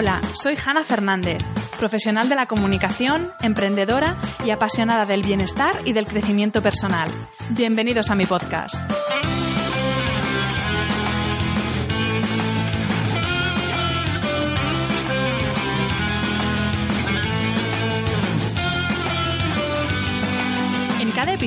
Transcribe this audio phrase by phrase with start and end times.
[0.00, 1.42] Hola, soy Hanna Fernández,
[1.76, 4.14] profesional de la comunicación, emprendedora
[4.46, 7.10] y apasionada del bienestar y del crecimiento personal.
[7.50, 8.76] Bienvenidos a mi podcast.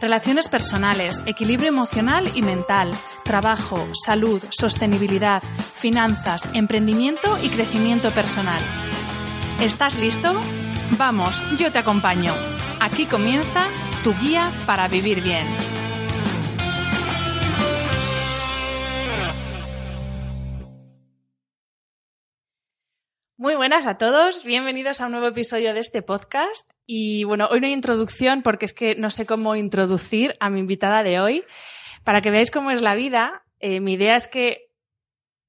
[0.00, 2.90] Relaciones personales, equilibrio emocional y mental,
[3.24, 8.60] trabajo, salud, sostenibilidad, finanzas, emprendimiento y crecimiento personal.
[9.60, 10.34] ¿Estás listo?
[10.98, 12.32] Vamos, yo te acompaño.
[12.80, 13.66] Aquí comienza
[14.02, 15.46] tu guía para vivir bien.
[23.44, 26.72] Muy buenas a todos, bienvenidos a un nuevo episodio de este podcast.
[26.86, 30.60] Y bueno, hoy no hay introducción porque es que no sé cómo introducir a mi
[30.60, 31.44] invitada de hoy.
[32.04, 34.70] Para que veáis cómo es la vida, eh, mi idea es que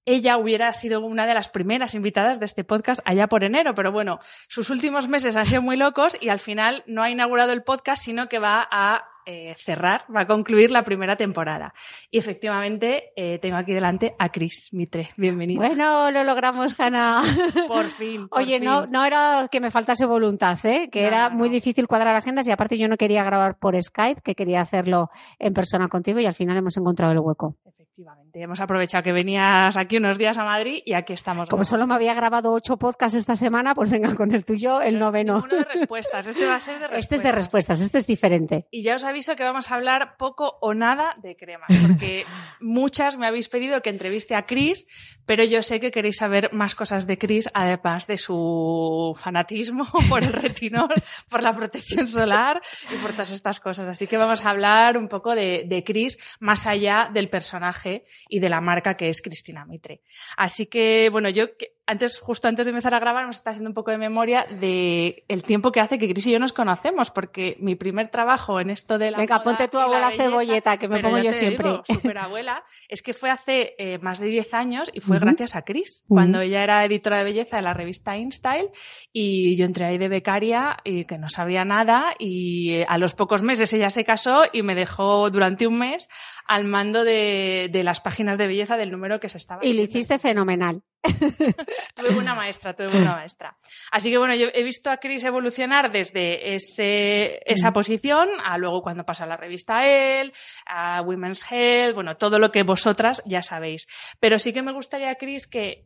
[0.03, 3.93] ella hubiera sido una de las primeras invitadas de este podcast allá por enero, pero
[3.93, 7.63] bueno, sus últimos meses han sido muy locos y al final no ha inaugurado el
[7.63, 11.73] podcast, sino que va a eh, cerrar, va a concluir la primera temporada.
[12.11, 15.11] Y efectivamente eh, tengo aquí delante a Cris Mitre.
[15.17, 15.59] Bienvenida.
[15.59, 17.21] Bueno, lo logramos, Hanna.
[17.67, 18.27] Por fin.
[18.27, 18.65] por Oye, fin.
[18.65, 20.89] no, no era que me faltase voluntad, ¿eh?
[20.91, 23.81] que No, era no, muy difícil cuadrar agendas y aparte yo no quería grabar por
[23.81, 25.09] Skype, que quería hacerlo
[25.39, 27.55] en persona contigo y al final hemos encontrado el hueco.
[27.65, 31.49] Efectivamente, hemos aprovechado que venías aquí unos días a Madrid y aquí estamos.
[31.49, 34.99] Como solo me había grabado ocho podcasts esta semana, pues venga con el tuyo, el
[34.99, 35.35] noveno.
[35.35, 36.27] Ninguno de respuestas.
[36.27, 36.99] Este va a ser de respuestas.
[37.03, 38.67] Este es de respuestas, este es diferente.
[38.69, 42.25] Y ya os aviso que vamos a hablar poco o nada de cremas, porque
[42.59, 44.85] muchas me habéis pedido que entreviste a Chris,
[45.25, 50.21] pero yo sé que queréis saber más cosas de Chris, además de su fanatismo por
[50.21, 50.93] el retinol,
[51.29, 52.61] por la protección solar
[52.93, 53.87] y por todas estas cosas.
[53.87, 58.39] Así que vamos a hablar un poco de, de Chris más allá del personaje y
[58.39, 60.01] de la marca que es Cristina Mitre.
[60.35, 61.47] Así que, bueno, yo
[61.87, 65.23] antes, justo antes de empezar a grabar, nos está haciendo un poco de memoria de
[65.27, 68.69] el tiempo que hace que Cris y yo nos conocemos, porque mi primer trabajo en
[68.71, 71.69] esto de la Venga, moda ponte tu abuela belleza, cebolleta, que me pongo yo siempre.
[71.69, 75.25] digo, superabuela, es que fue hace eh, más de 10 años y fue Ujú.
[75.25, 76.15] gracias a Cris, Ujú.
[76.15, 78.69] cuando ella era editora de belleza de la revista InStyle
[79.13, 83.13] y yo entré ahí de becaria y que no sabía nada y eh, a los
[83.13, 86.09] pocos meses ella se casó y me dejó durante un mes
[86.47, 89.81] al mando de, de las páginas de belleza del número que se estaba Y lo
[89.81, 90.81] hiciste fenomenal.
[91.95, 93.55] Tuve buena maestra, tuve buena maestra.
[93.91, 98.81] Así que bueno, yo he visto a Chris evolucionar desde ese, esa posición a luego
[98.81, 100.33] cuando pasa la revista él,
[100.65, 103.87] a Women's Health, bueno, todo lo que vosotras ya sabéis.
[104.19, 105.85] Pero sí que me gustaría, Chris, que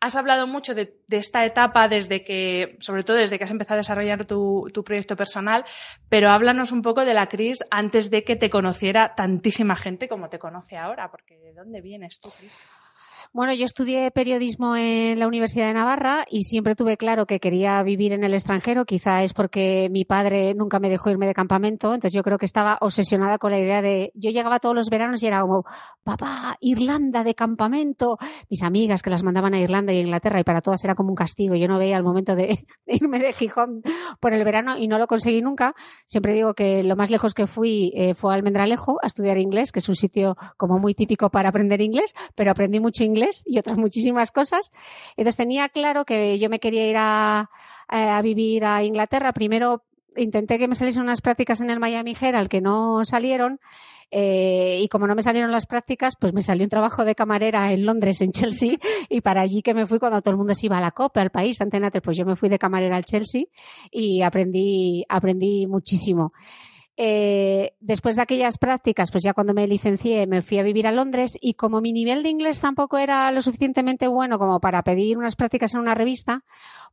[0.00, 3.76] has hablado mucho de, de esta etapa desde que, sobre todo desde que has empezado
[3.76, 5.64] a desarrollar tu, tu proyecto personal,
[6.08, 10.30] pero háblanos un poco de la Cris antes de que te conociera tantísima gente como
[10.30, 12.52] te conoce ahora, porque ¿de dónde vienes tú, Cris?
[13.32, 17.80] Bueno, yo estudié periodismo en la Universidad de Navarra y siempre tuve claro que quería
[17.84, 18.84] vivir en el extranjero.
[18.84, 22.44] Quizá es porque mi padre nunca me dejó irme de campamento, entonces yo creo que
[22.44, 24.10] estaba obsesionada con la idea de.
[24.16, 25.62] Yo llegaba todos los veranos y era como,
[26.02, 28.18] papá, Irlanda de campamento.
[28.48, 31.14] Mis amigas que las mandaban a Irlanda y Inglaterra y para todas era como un
[31.14, 31.54] castigo.
[31.54, 33.82] Yo no veía el momento de, de irme de Gijón
[34.18, 35.76] por el verano y no lo conseguí nunca.
[36.04, 39.70] Siempre digo que lo más lejos que fui eh, fue a Almendralejo a estudiar inglés,
[39.70, 43.58] que es un sitio como muy típico para aprender inglés, pero aprendí mucho inglés y
[43.58, 44.70] otras muchísimas cosas.
[45.16, 47.50] Entonces tenía claro que yo me quería ir a,
[47.88, 49.32] a vivir a Inglaterra.
[49.32, 49.84] Primero
[50.16, 53.60] intenté que me saliesen unas prácticas en el Miami Herald que no salieron.
[54.12, 57.72] Eh, y como no me salieron las prácticas, pues me salió un trabajo de camarera
[57.72, 58.76] en Londres, en Chelsea,
[59.08, 61.20] y para allí que me fui cuando todo el mundo se iba a la COPE,
[61.20, 63.44] al país, Antena 3, pues yo me fui de camarera al Chelsea
[63.90, 66.32] y aprendí, aprendí muchísimo.
[66.96, 70.92] Eh, después de aquellas prácticas, pues ya cuando me licencié me fui a vivir a
[70.92, 75.16] Londres y como mi nivel de inglés tampoco era lo suficientemente bueno como para pedir
[75.16, 76.44] unas prácticas en una revista,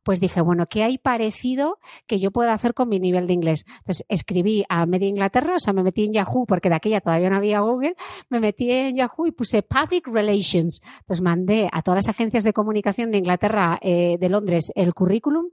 [0.02, 3.64] pues dije, bueno, ¿qué hay parecido que yo pueda hacer con mi nivel de inglés?
[3.80, 7.28] Entonces escribí a Media Inglaterra, o sea, me metí en Yahoo, porque de aquella todavía
[7.28, 7.94] no había Google,
[8.30, 10.80] me metí en Yahoo y puse Public Relations.
[11.00, 15.50] Entonces mandé a todas las agencias de comunicación de Inglaterra, eh, de Londres, el currículum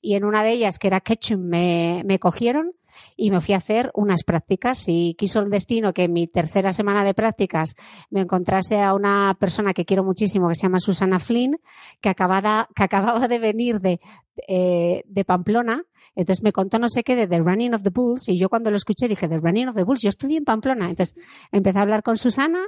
[0.00, 2.72] y en una de ellas, que era Ketchum, me, me cogieron
[3.20, 6.72] y me fui a hacer unas prácticas y quiso el destino que en mi tercera
[6.72, 7.74] semana de prácticas
[8.10, 11.58] me encontrase a una persona que quiero muchísimo que se llama Susana Flynn
[12.00, 14.00] que acababa, que acababa de venir de,
[14.46, 15.82] eh, de Pamplona.
[16.14, 18.70] Entonces me contó no sé qué de The Running of the Bulls y yo cuando
[18.70, 21.16] lo escuché dije The Running of the Bulls yo estudié en Pamplona entonces
[21.50, 22.60] empecé a hablar con Susana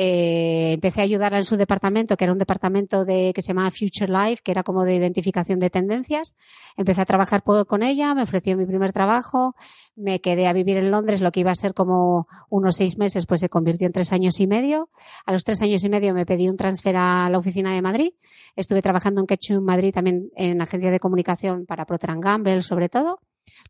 [0.00, 3.72] eh, empecé a ayudarla en su departamento, que era un departamento de, que se llamaba
[3.72, 6.36] Future Life, que era como de identificación de tendencias.
[6.76, 9.56] Empecé a trabajar con ella, me ofreció mi primer trabajo,
[9.96, 13.26] me quedé a vivir en Londres, lo que iba a ser como unos seis meses,
[13.26, 14.88] pues se convirtió en tres años y medio.
[15.26, 18.10] A los tres años y medio me pedí un transfer a la oficina de Madrid.
[18.54, 23.18] Estuve trabajando en en Madrid también en agencia de comunicación para Procter Gamble, sobre todo.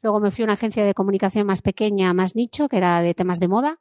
[0.02, 3.14] Luego me fui a una agencia de comunicación más pequeña, más nicho, que era de
[3.14, 3.78] temas de moda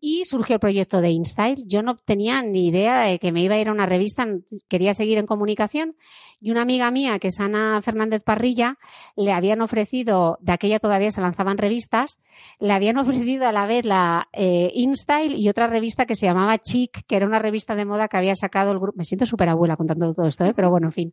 [0.00, 1.64] y surgió el proyecto de InStyle.
[1.66, 4.26] Yo no tenía ni idea de que me iba a ir a una revista,
[4.68, 5.96] quería seguir en comunicación
[6.40, 8.78] y una amiga mía, que es Ana Fernández Parrilla,
[9.16, 12.20] le habían ofrecido, de aquella todavía se lanzaban revistas,
[12.60, 16.58] le habían ofrecido a la vez la eh, InStyle y otra revista que se llamaba
[16.58, 19.48] Chic, que era una revista de moda que había sacado el grupo, me siento súper
[19.48, 20.54] abuela contando todo esto, ¿eh?
[20.54, 21.12] pero bueno, en fin,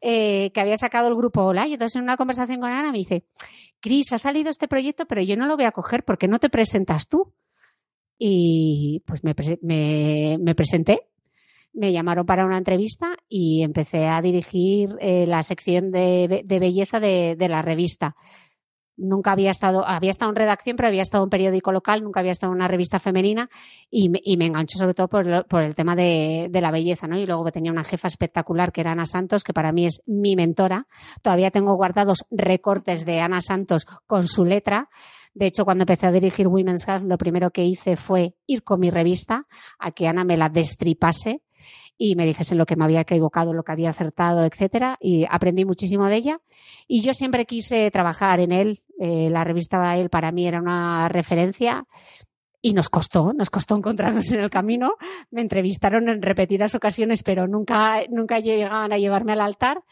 [0.00, 2.98] eh, que había sacado el grupo Hola y entonces en una conversación con Ana me
[2.98, 3.24] dice,
[3.80, 6.48] Cris, ha salido este proyecto, pero yo no lo voy a coger porque no te
[6.48, 7.34] presentas tú.
[8.24, 9.34] Y pues me,
[10.38, 11.08] me, presenté,
[11.72, 17.48] me llamaron para una entrevista y empecé a dirigir eh, la sección de, belleza de,
[17.48, 18.14] la revista.
[18.96, 22.20] Nunca había estado, había estado en redacción, pero había estado en un periódico local, nunca
[22.20, 23.50] había estado en una revista femenina
[23.90, 27.08] y me, y me enganchó sobre todo por, por el tema de, de, la belleza,
[27.08, 27.18] ¿no?
[27.18, 30.36] Y luego tenía una jefa espectacular que era Ana Santos, que para mí es mi
[30.36, 30.86] mentora.
[31.22, 34.90] Todavía tengo guardados recortes de Ana Santos con su letra
[35.34, 38.80] de hecho, cuando empecé a dirigir Women's Health, lo primero que hice fue ir con
[38.80, 39.46] mi revista
[39.78, 41.42] a que Ana me la destripase
[41.96, 45.64] y me dijese lo que me había equivocado, lo que había acertado, etcétera, y aprendí
[45.64, 46.40] muchísimo de ella.
[46.86, 48.82] Y yo siempre quise trabajar en él.
[48.98, 51.86] Eh, la revista él para mí era una referencia
[52.60, 54.96] y nos costó, nos costó encontrarnos en el camino.
[55.30, 59.82] Me entrevistaron en repetidas ocasiones, pero nunca, nunca llegaban a llevarme al altar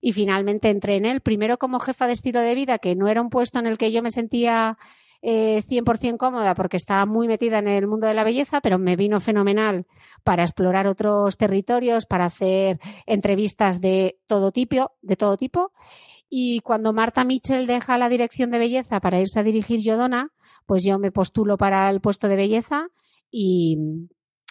[0.00, 3.20] y finalmente entré en él, primero como jefa de estilo de vida, que no era
[3.20, 4.78] un puesto en el que yo me sentía
[5.22, 8.96] eh, 100% cómoda porque estaba muy metida en el mundo de la belleza, pero me
[8.96, 9.86] vino fenomenal
[10.24, 15.72] para explorar otros territorios, para hacer entrevistas de todo tipo, de todo tipo.
[16.30, 20.32] Y cuando Marta Mitchell deja la dirección de belleza para irse a dirigir Yodona,
[20.64, 22.86] pues yo me postulo para el puesto de belleza
[23.30, 23.76] y,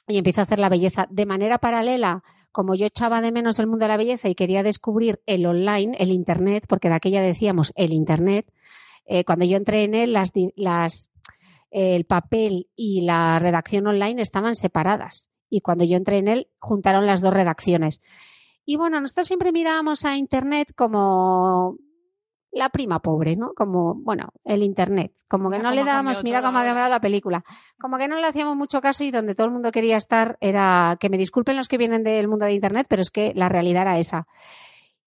[0.07, 3.67] y empiezo a hacer la belleza de manera paralela, como yo echaba de menos el
[3.67, 7.71] mundo de la belleza y quería descubrir el online, el Internet, porque de aquella decíamos
[7.75, 8.51] el Internet,
[9.05, 10.15] eh, cuando yo entré en él,
[11.71, 15.29] el papel y la redacción online estaban separadas.
[15.49, 18.01] Y cuando yo entré en él, juntaron las dos redacciones.
[18.65, 21.77] Y bueno, nosotros siempre mirábamos a Internet como
[22.51, 23.53] la prima pobre, ¿no?
[23.55, 25.13] Como, bueno, el Internet.
[25.27, 27.43] Como que no le dábamos, mira cómo ha cambiado la película.
[27.79, 30.97] Como que no le hacíamos mucho caso y donde todo el mundo quería estar era,
[30.99, 33.83] que me disculpen los que vienen del mundo de Internet, pero es que la realidad
[33.83, 34.27] era esa.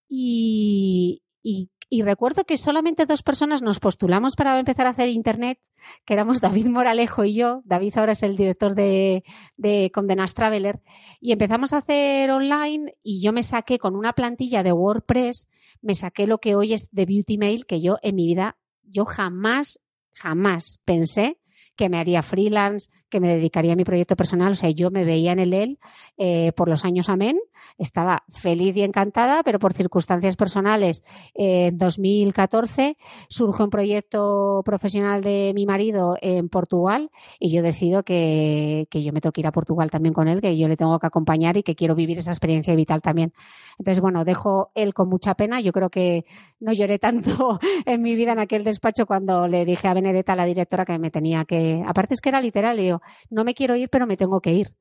[0.08, 5.58] Y, y, y, recuerdo que solamente dos personas nos postulamos para empezar a hacer Internet,
[6.04, 7.60] que éramos David Moralejo y yo.
[7.64, 9.24] David ahora es el director de,
[9.56, 10.80] de Condenas Traveler.
[11.20, 15.48] Y empezamos a hacer online y yo me saqué con una plantilla de WordPress,
[15.82, 19.04] me saqué lo que hoy es de Beauty Mail, que yo en mi vida, yo
[19.04, 19.80] jamás,
[20.10, 21.41] jamás pensé
[21.76, 24.52] que me haría freelance, que me dedicaría a mi proyecto personal.
[24.52, 25.78] O sea, yo me veía en el él
[26.18, 27.38] eh, por los años amén.
[27.78, 32.96] Estaba feliz y encantada, pero por circunstancias personales, eh, en 2014
[33.28, 39.12] surge un proyecto profesional de mi marido en Portugal y yo decido que, que yo
[39.12, 41.56] me tengo que ir a Portugal también con él, que yo le tengo que acompañar
[41.56, 43.32] y que quiero vivir esa experiencia vital también.
[43.78, 45.60] Entonces, bueno, dejo él con mucha pena.
[45.60, 46.24] Yo creo que
[46.60, 50.44] no lloré tanto en mi vida en aquel despacho cuando le dije a Benedetta, la
[50.44, 53.00] directora, que me tenía que aparte es que era literal, le digo,
[53.30, 54.74] no me quiero ir, pero me tengo que ir.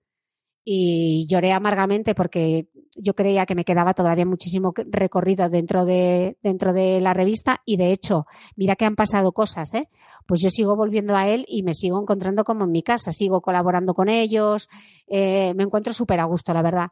[0.63, 6.71] Y lloré amargamente porque yo creía que me quedaba todavía muchísimo recorrido dentro de, dentro
[6.71, 9.89] de la revista y de hecho, mira que han pasado cosas, ¿eh?
[10.27, 13.41] Pues yo sigo volviendo a él y me sigo encontrando como en mi casa, sigo
[13.41, 14.67] colaborando con ellos,
[15.07, 16.89] eh, me encuentro súper a gusto, la verdad.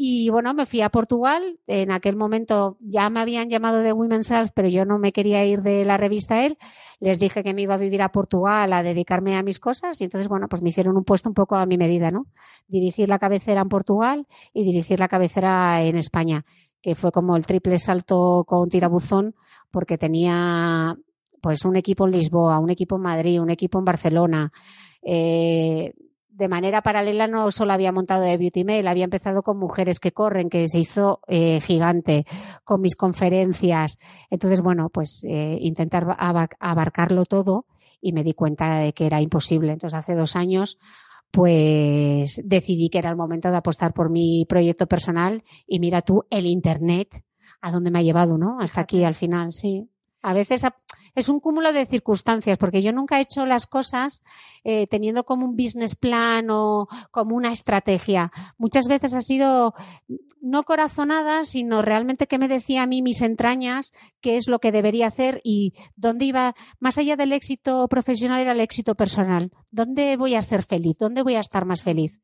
[0.00, 1.58] Y bueno, me fui a Portugal.
[1.66, 5.44] En aquel momento ya me habían llamado de Women's Health, pero yo no me quería
[5.44, 6.56] ir de la revista él.
[7.00, 10.04] Les dije que me iba a vivir a Portugal a dedicarme a mis cosas y
[10.04, 12.26] entonces, bueno, pues me hicieron un puesto un poco a mi medida, ¿no?
[12.68, 16.44] Dirigir la cabecera en Portugal y dirigir la cabecera en España,
[16.80, 19.34] que fue como el triple salto con tirabuzón
[19.72, 20.94] porque tenía
[21.42, 24.52] pues un equipo en Lisboa, un equipo en Madrid, un equipo en Barcelona.
[25.02, 25.92] Eh,
[26.38, 30.12] de manera paralela no solo había montado de Beauty Mail, había empezado con Mujeres que
[30.12, 32.26] Corren, que se hizo eh, gigante,
[32.62, 33.98] con mis conferencias.
[34.30, 36.16] Entonces, bueno, pues eh, intentar
[36.60, 37.66] abarcarlo todo
[38.00, 39.72] y me di cuenta de que era imposible.
[39.72, 40.78] Entonces, hace dos años,
[41.32, 46.24] pues decidí que era el momento de apostar por mi proyecto personal y mira tú
[46.30, 47.24] el Internet
[47.60, 48.58] a dónde me ha llevado, ¿no?
[48.60, 49.90] Hasta aquí al final, sí.
[50.22, 50.62] A veces
[51.18, 54.22] es un cúmulo de circunstancias, porque yo nunca he hecho las cosas
[54.62, 58.30] eh, teniendo como un business plan o como una estrategia.
[58.56, 59.74] Muchas veces ha sido
[60.40, 64.70] no corazonada, sino realmente que me decía a mí mis entrañas qué es lo que
[64.70, 69.50] debería hacer y dónde iba, más allá del éxito profesional, era el éxito personal.
[69.72, 70.98] ¿Dónde voy a ser feliz?
[70.98, 72.20] ¿Dónde voy a estar más feliz?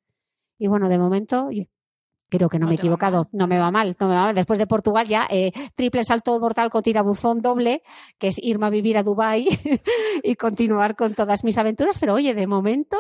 [0.57, 1.49] Y bueno, de momento
[2.37, 4.35] Creo que no, me he equivocado, no me va mal, no me va mal.
[4.35, 7.83] Después de Portugal ya eh, triple salto mortal con tirabuzón doble,
[8.19, 9.47] que es irme a vivir a Dubai
[10.25, 11.97] y continuar con todas mis aventuras.
[11.99, 12.97] Pero oye, de momento,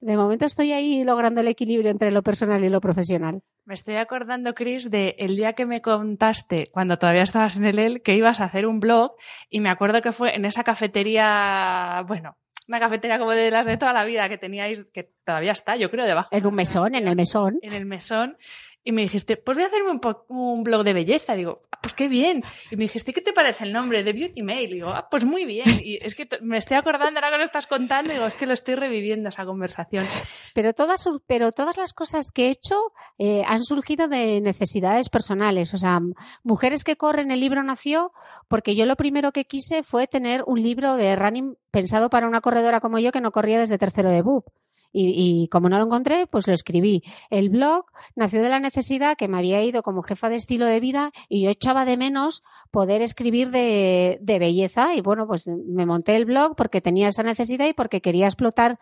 [0.00, 3.42] de momento estoy ahí logrando el equilibrio entre lo personal y lo profesional.
[3.64, 7.78] Me estoy acordando, Chris, de el día que me contaste, cuando todavía estabas en el
[7.78, 9.12] EL, que ibas a hacer un blog
[9.48, 12.36] y me acuerdo que fue en esa cafetería, bueno,
[12.68, 15.90] una cafetería como de las de toda la vida que teníais, que todavía está, yo
[15.90, 16.28] creo, debajo.
[16.32, 17.58] En un mesón, en el mesón.
[17.62, 18.36] En el mesón
[18.84, 21.34] y me dijiste, pues voy a hacerme un, blog de belleza.
[21.34, 22.42] Digo, ah, pues qué bien.
[22.70, 24.70] Y me dijiste, ¿qué te parece el nombre de Beauty Mail?
[24.70, 25.66] Digo, ah, pues muy bien.
[25.82, 28.54] Y es que me estoy acordando ahora que lo estás contando, digo, es que lo
[28.54, 30.06] estoy reviviendo esa conversación.
[30.54, 32.76] Pero todas, pero todas las cosas que he hecho
[33.18, 35.74] eh, han surgido de necesidades personales.
[35.74, 36.00] O sea,
[36.42, 38.12] Mujeres que corren, el libro nació
[38.48, 42.40] porque yo lo primero que quise fue tener un libro de running pensado para una
[42.40, 44.46] corredora como yo que no corría desde tercero de BUP.
[44.92, 47.02] Y, como no lo encontré, pues lo escribí.
[47.30, 50.80] El blog nació de la necesidad que me había ido como jefa de estilo de
[50.80, 54.94] vida y yo echaba de menos poder escribir de, de belleza.
[54.94, 58.78] Y bueno, pues me monté el blog porque tenía esa necesidad y porque quería explotar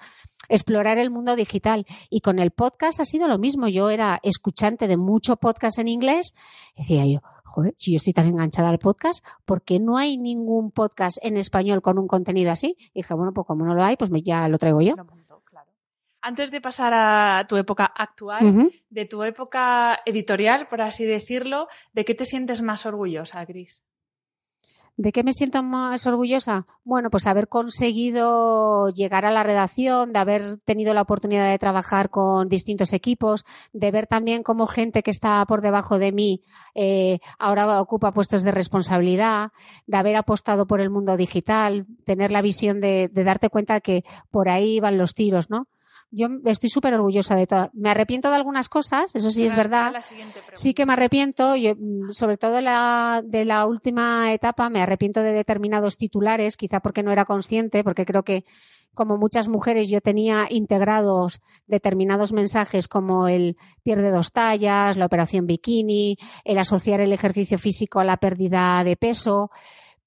[0.49, 1.87] explorar el mundo digital.
[2.11, 3.69] Y con el podcast ha sido lo mismo.
[3.69, 6.35] Yo era escuchante de mucho podcast en inglés.
[6.77, 10.71] Decía yo, joder, si yo estoy tan enganchada al podcast, ¿por qué no hay ningún
[10.71, 12.77] podcast en español con un contenido así?
[12.93, 14.95] Y dije, bueno, pues como no lo hay, pues ya lo traigo yo.
[16.23, 22.05] Antes de pasar a tu época actual, de tu época editorial, por así decirlo, ¿de
[22.05, 23.83] qué te sientes más orgullosa, Gris?
[24.97, 26.67] ¿De qué me siento más orgullosa?
[26.85, 32.11] Bueno, pues haber conseguido llegar a la redacción, de haber tenido la oportunidad de trabajar
[32.11, 36.43] con distintos equipos, de ver también cómo gente que está por debajo de mí
[36.75, 39.53] eh, ahora ocupa puestos de responsabilidad,
[39.87, 44.05] de haber apostado por el mundo digital, tener la visión de, de darte cuenta que
[44.31, 45.67] por ahí van los tiros, ¿no?
[46.11, 47.71] Yo estoy súper orgullosa de todo.
[47.73, 49.93] Me arrepiento de algunas cosas, eso sí es verdad.
[50.55, 55.33] Sí que me arrepiento, mm, sobre todo la, de la última etapa, me arrepiento de
[55.33, 58.45] determinados titulares, quizá porque no era consciente, porque creo que
[58.93, 65.47] como muchas mujeres yo tenía integrados determinados mensajes como el pierde dos tallas, la operación
[65.47, 69.51] bikini, el asociar el ejercicio físico a la pérdida de peso,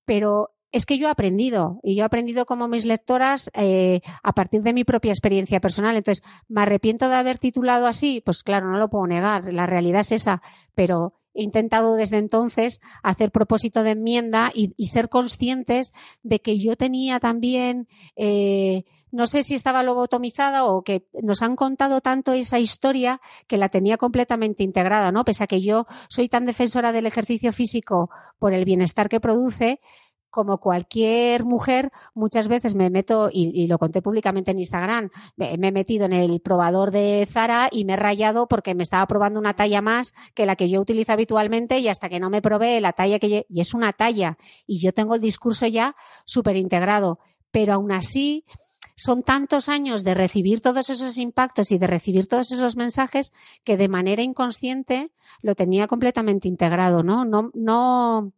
[0.06, 4.34] pero es que yo he aprendido y yo he aprendido como mis lectoras eh, a
[4.34, 5.96] partir de mi propia experiencia personal.
[5.96, 8.22] Entonces, ¿me arrepiento de haber titulado así?
[8.26, 10.42] Pues claro, no lo puedo negar, la realidad es esa,
[10.74, 16.76] pero he intentado desde entonces hacer propósito de enmienda y, ser conscientes de que yo
[16.76, 22.60] tenía también, eh, no sé si estaba lobotomizada o que nos han contado tanto esa
[22.60, 25.24] historia que la tenía completamente integrada, ¿no?
[25.24, 29.80] Pese a que yo soy tan defensora del ejercicio físico por el bienestar que produce,
[30.34, 35.72] como cualquier mujer, muchas veces me meto, y, lo conté públicamente en Instagram, me, he
[35.72, 39.54] metido en el probador de Zara y me he rayado porque me estaba probando una
[39.54, 42.94] talla más que la que yo utilizo habitualmente y hasta que no me probé la
[42.94, 47.20] talla que y es una talla, y yo tengo el discurso ya súper integrado,
[47.52, 48.44] pero aún así
[48.96, 53.78] son tantos años de recibir todos esos impactos y de recibir todos esos mensajes que
[53.78, 55.12] de manera inconsciente
[55.44, 57.24] lo tenía completamente integrado, ¿no?
[57.24, 58.34] No, no,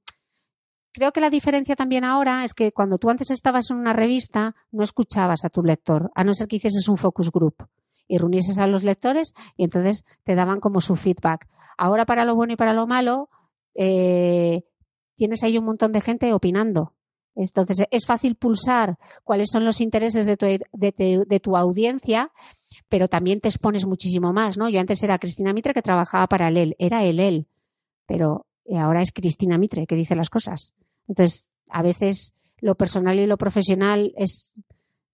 [0.95, 4.55] creo que la diferencia también ahora es que cuando tú antes estabas en una revista
[4.71, 7.67] no escuchabas a tu lector, a no ser que hicieses un focus group
[8.07, 11.47] y reunieses a los lectores y entonces te daban como su feedback.
[11.77, 13.29] Ahora para lo bueno y para lo malo
[13.73, 14.63] eh,
[15.15, 16.93] tienes ahí un montón de gente opinando.
[17.35, 22.31] Entonces es fácil pulsar cuáles son los intereses de tu, de tu audiencia
[22.87, 24.69] pero también te expones muchísimo más, ¿no?
[24.69, 27.47] Yo antes era Cristina Mitre que trabajaba para él, era él, él,
[28.05, 30.73] pero ahora es Cristina Mitre que dice las cosas.
[31.07, 34.53] Entonces, a veces lo personal y lo profesional es,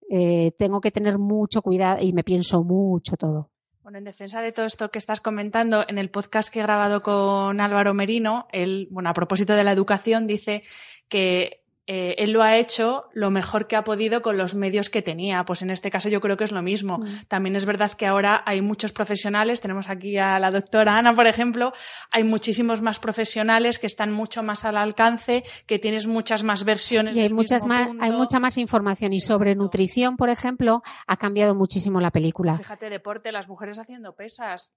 [0.10, 3.50] eh, tengo que tener mucho cuidado y me pienso mucho todo.
[3.84, 7.02] Bueno, en defensa de todo esto que estás comentando, en el podcast que he grabado
[7.02, 10.64] con Álvaro Merino, él, bueno, a propósito de la educación, dice
[11.10, 11.61] que
[11.94, 15.44] eh, él lo ha hecho lo mejor que ha podido con los medios que tenía.
[15.44, 17.00] Pues en este caso yo creo que es lo mismo.
[17.00, 17.26] Mm.
[17.28, 21.28] También es verdad que ahora hay muchos profesionales, tenemos aquí a la doctora Ana, por
[21.28, 21.74] ejemplo,
[22.10, 27.18] hay muchísimos más profesionales que están mucho más al alcance, que tienes muchas más versiones.
[27.18, 29.12] Y hay, muchas más, hay mucha más información.
[29.12, 32.58] Y sobre nutrición, por ejemplo, ha cambiado muchísimo la película.
[32.58, 34.74] Fíjate, deporte, las mujeres haciendo pesas.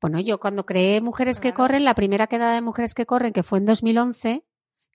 [0.00, 3.44] Bueno, yo cuando creé Mujeres que Corren, la primera quedada de Mujeres que Corren, que
[3.44, 4.42] fue en 2011,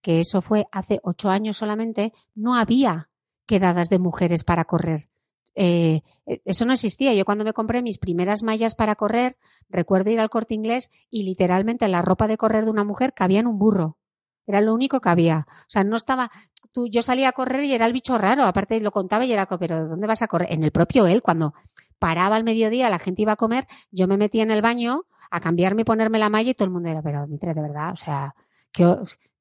[0.03, 3.09] que eso fue hace ocho años solamente, no había
[3.47, 5.09] quedadas de mujeres para correr.
[5.55, 7.13] Eh, e, eso no existía.
[7.13, 9.37] Yo cuando me compré mis primeras mallas para correr,
[9.69, 13.39] recuerdo ir al corte inglés y literalmente la ropa de correr de una mujer cabía
[13.39, 13.97] en un burro.
[14.45, 15.47] Era lo único que había.
[15.49, 16.29] O sea, no estaba.
[16.73, 18.43] Tú, yo salía a correr y era el bicho raro.
[18.43, 20.51] Aparte lo contaba y era, pero ¿dónde vas a correr?
[20.51, 21.53] En el propio él, cuando
[21.97, 25.39] paraba al mediodía, la gente iba a comer, yo me metía en el baño a
[25.39, 27.95] cambiarme y ponerme la malla y todo el mundo era, pero Mitre, de verdad, o
[27.95, 28.35] sea,
[28.73, 28.83] que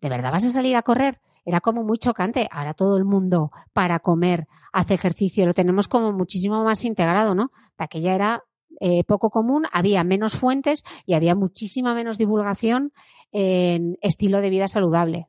[0.03, 1.21] ¿de verdad vas a salir a correr?
[1.45, 2.49] Era como muy chocante.
[2.51, 7.51] Ahora todo el mundo para comer hace ejercicio, lo tenemos como muchísimo más integrado, ¿no?
[7.79, 8.45] De aquella era
[8.81, 12.93] eh, poco común, había menos fuentes y había muchísima menos divulgación
[13.31, 15.29] en estilo de vida saludable.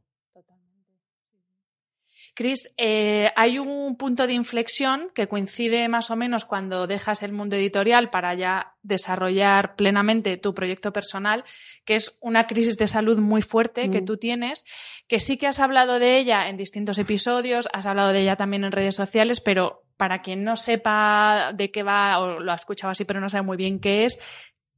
[2.36, 7.32] Cris, eh, hay un punto de inflexión que coincide más o menos cuando dejas el
[7.32, 11.44] mundo editorial para ya desarrollar plenamente tu proyecto personal,
[11.86, 14.06] que es una crisis de salud muy fuerte que mm.
[14.06, 14.66] tú tienes,
[15.08, 18.64] que sí que has hablado de ella en distintos episodios, has hablado de ella también
[18.64, 22.92] en redes sociales, pero para quien no sepa de qué va o lo ha escuchado
[22.92, 24.20] así pero no sabe muy bien qué es,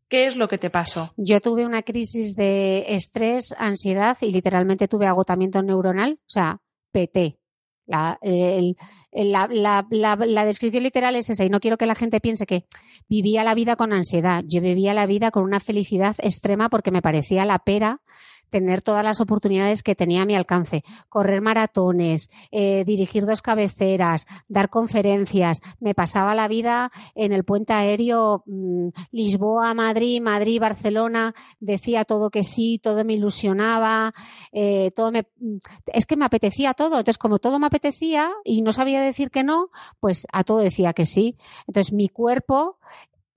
[0.07, 1.13] ¿Qué es lo que te pasó?
[1.17, 7.39] Yo tuve una crisis de estrés, ansiedad y literalmente tuve agotamiento neuronal, o sea, PT.
[7.85, 9.47] La, la,
[9.91, 12.65] la, la, descripción literal es esa y no quiero que la gente piense que
[13.07, 14.43] vivía la vida con ansiedad.
[14.47, 18.01] Yo vivía la vida con una felicidad extrema porque me parecía la pera
[18.49, 24.25] tener todas las oportunidades que tenía a mi alcance, correr maratones, eh, dirigir dos cabeceras,
[24.47, 25.59] dar conferencias.
[25.79, 31.33] Me pasaba la vida en el puente aéreo mm, Lisboa, Madrid, Madrid, Barcelona.
[31.59, 34.13] Decía todo que sí, todo me ilusionaba,
[34.51, 36.97] eh, todo me, mm, es que me apetecía todo.
[36.97, 40.93] Entonces, como todo me apetecía y no sabía decir que no, pues a todo decía
[40.93, 41.37] que sí.
[41.67, 42.77] Entonces, mi cuerpo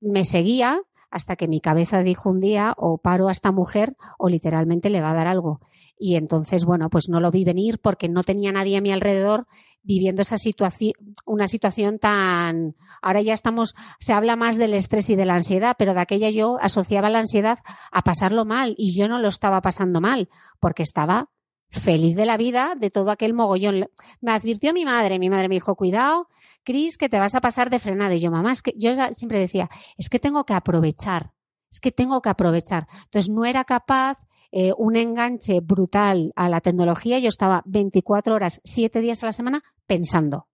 [0.00, 0.80] me seguía
[1.10, 5.00] hasta que mi cabeza dijo un día o paro a esta mujer o literalmente le
[5.00, 5.60] va a dar algo.
[5.98, 9.46] Y entonces, bueno, pues no lo vi venir porque no tenía nadie a mi alrededor
[9.82, 10.92] viviendo esa situación,
[11.24, 12.74] una situación tan.
[13.00, 16.30] Ahora ya estamos, se habla más del estrés y de la ansiedad, pero de aquella
[16.30, 17.58] yo asociaba la ansiedad
[17.90, 20.28] a pasarlo mal y yo no lo estaba pasando mal
[20.60, 21.30] porque estaba
[21.70, 23.88] feliz de la vida de todo aquel mogollón.
[24.20, 26.28] Me advirtió mi madre, mi madre me dijo, cuidado,
[26.64, 28.14] Cris, que te vas a pasar de frenada.
[28.14, 31.32] Y yo, mamá, es que yo siempre decía, es que tengo que aprovechar,
[31.70, 32.86] es que tengo que aprovechar.
[33.04, 34.18] Entonces no era capaz
[34.50, 37.18] eh, un enganche brutal a la tecnología.
[37.18, 40.48] Yo estaba 24 horas, 7 días a la semana pensando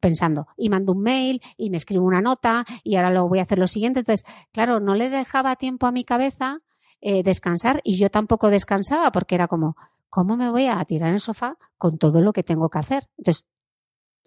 [0.00, 3.42] pensando y mando un mail y me escribo una nota y ahora lo voy a
[3.42, 4.00] hacer lo siguiente.
[4.00, 6.58] Entonces, claro, no le dejaba tiempo a mi cabeza
[7.00, 9.76] eh, descansar y yo tampoco descansaba porque era como,
[10.12, 13.08] ¿cómo me voy a tirar en el sofá con todo lo que tengo que hacer?
[13.16, 13.46] Entonces,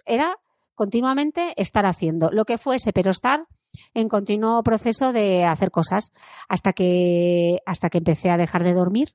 [0.03, 0.35] era
[0.73, 3.45] continuamente estar haciendo lo que fuese, pero estar
[3.93, 6.11] en continuo proceso de hacer cosas
[6.49, 9.09] hasta que, hasta que empecé a dejar de dormir,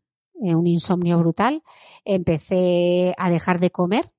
[0.44, 1.64] eh, un insomnio brutal,
[2.04, 4.12] empecé a dejar de comer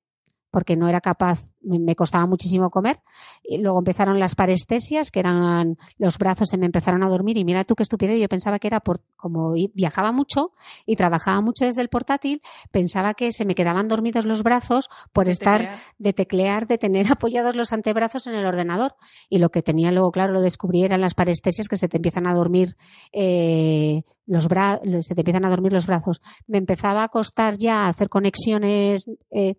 [0.50, 3.00] porque no era capaz me costaba muchísimo comer.
[3.42, 7.36] Y luego empezaron las parestesias, que eran los brazos se me empezaron a dormir.
[7.36, 10.52] Y mira tú qué estupidez, yo pensaba que era por como viajaba mucho
[10.84, 15.28] y trabajaba mucho desde el portátil, pensaba que se me quedaban dormidos los brazos por
[15.28, 18.96] estar de teclear, de tener apoyados los antebrazos en el ordenador.
[19.28, 22.26] Y lo que tenía luego, claro, lo descubrí eran las parestesias que se te empiezan
[22.26, 22.76] a dormir.
[23.12, 26.20] Eh, los se te empiezan a dormir los brazos.
[26.46, 29.56] Me empezaba a costar ya hacer conexiones eh,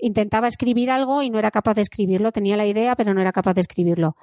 [0.00, 3.32] intentaba escribir algo y no era capaz de escribirlo, tenía la idea, pero no era
[3.32, 4.16] capaz de escribirlo.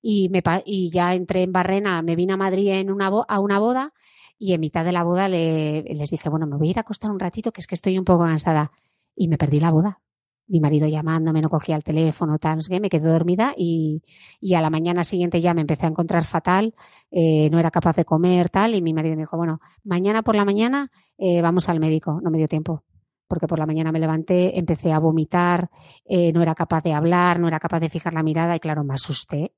[0.00, 3.58] Y, me, y ya entré en Barrena, me vine a Madrid en una a una
[3.58, 3.92] boda
[4.38, 6.82] y en mitad de la boda le, les dije, bueno, me voy a ir a
[6.82, 8.70] acostar un ratito, que es que estoy un poco cansada.
[9.16, 10.00] Y me perdí la boda.
[10.46, 14.02] Mi marido llamándome, no cogía el teléfono, tal, no sé qué, me quedé dormida y,
[14.40, 16.74] y a la mañana siguiente ya me empecé a encontrar fatal,
[17.10, 20.36] eh, no era capaz de comer, tal, y mi marido me dijo, bueno, mañana por
[20.36, 22.82] la mañana eh, vamos al médico, no me dio tiempo
[23.28, 25.70] porque por la mañana me levanté, empecé a vomitar,
[26.04, 28.84] eh, no era capaz de hablar, no era capaz de fijar la mirada y claro,
[28.84, 29.52] me asusté.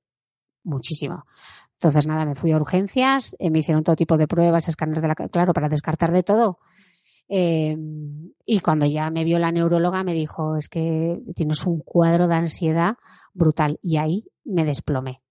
[0.62, 1.24] muchísimo.
[1.74, 5.08] Entonces, nada, me fui a urgencias, eh, me hicieron todo tipo de pruebas, escáner de
[5.08, 6.58] la, claro, para descartar de todo.
[7.28, 7.76] Eh,
[8.44, 12.34] y cuando ya me vio la neuróloga, me dijo, es que tienes un cuadro de
[12.34, 12.96] ansiedad
[13.32, 13.78] brutal.
[13.82, 15.22] Y ahí me desplomé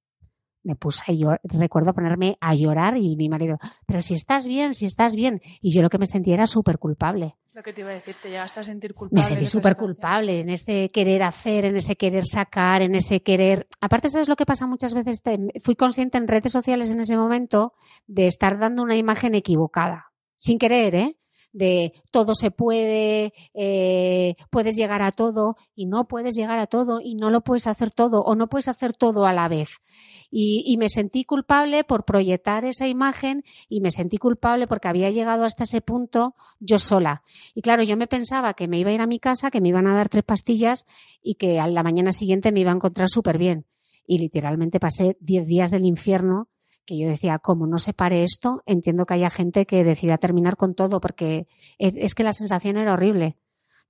[0.64, 4.74] me puse a llorar, recuerdo ponerme a llorar y mi marido, pero si estás bien,
[4.74, 5.42] si estás bien.
[5.62, 7.36] Y yo lo que me sentía era súper culpable.
[7.54, 9.20] Lo que te iba a decir, te llegaste a sentir culpable.
[9.20, 13.68] Me sentí súper culpable en ese querer hacer, en ese querer sacar, en ese querer.
[13.82, 15.22] Aparte, ¿sabes lo que pasa muchas veces?
[15.64, 17.74] Fui consciente en redes sociales en ese momento
[18.08, 20.12] de estar dando una imagen equivocada.
[20.36, 21.18] Sin querer, ¿eh?
[21.52, 27.00] De todo se puede, eh, puedes llegar a todo y no puedes llegar a todo
[27.04, 29.70] y no lo puedes hacer todo o no puedes hacer todo a la vez.
[30.32, 35.44] Y, me sentí culpable por proyectar esa imagen y me sentí culpable porque había llegado
[35.44, 37.24] hasta ese punto yo sola.
[37.56, 39.70] Y claro, yo me pensaba que me iba a ir a mi casa, que me
[39.70, 40.86] iban a dar tres pastillas
[41.24, 43.66] y que a la mañana siguiente me iba a encontrar súper bien.
[44.06, 46.48] Y literalmente pasé diez días del infierno
[46.90, 50.58] que yo decía, como no se pare esto, entiendo que haya gente que decida terminar
[50.58, 51.46] con todo, porque
[51.78, 53.38] es que la sensación era horrible.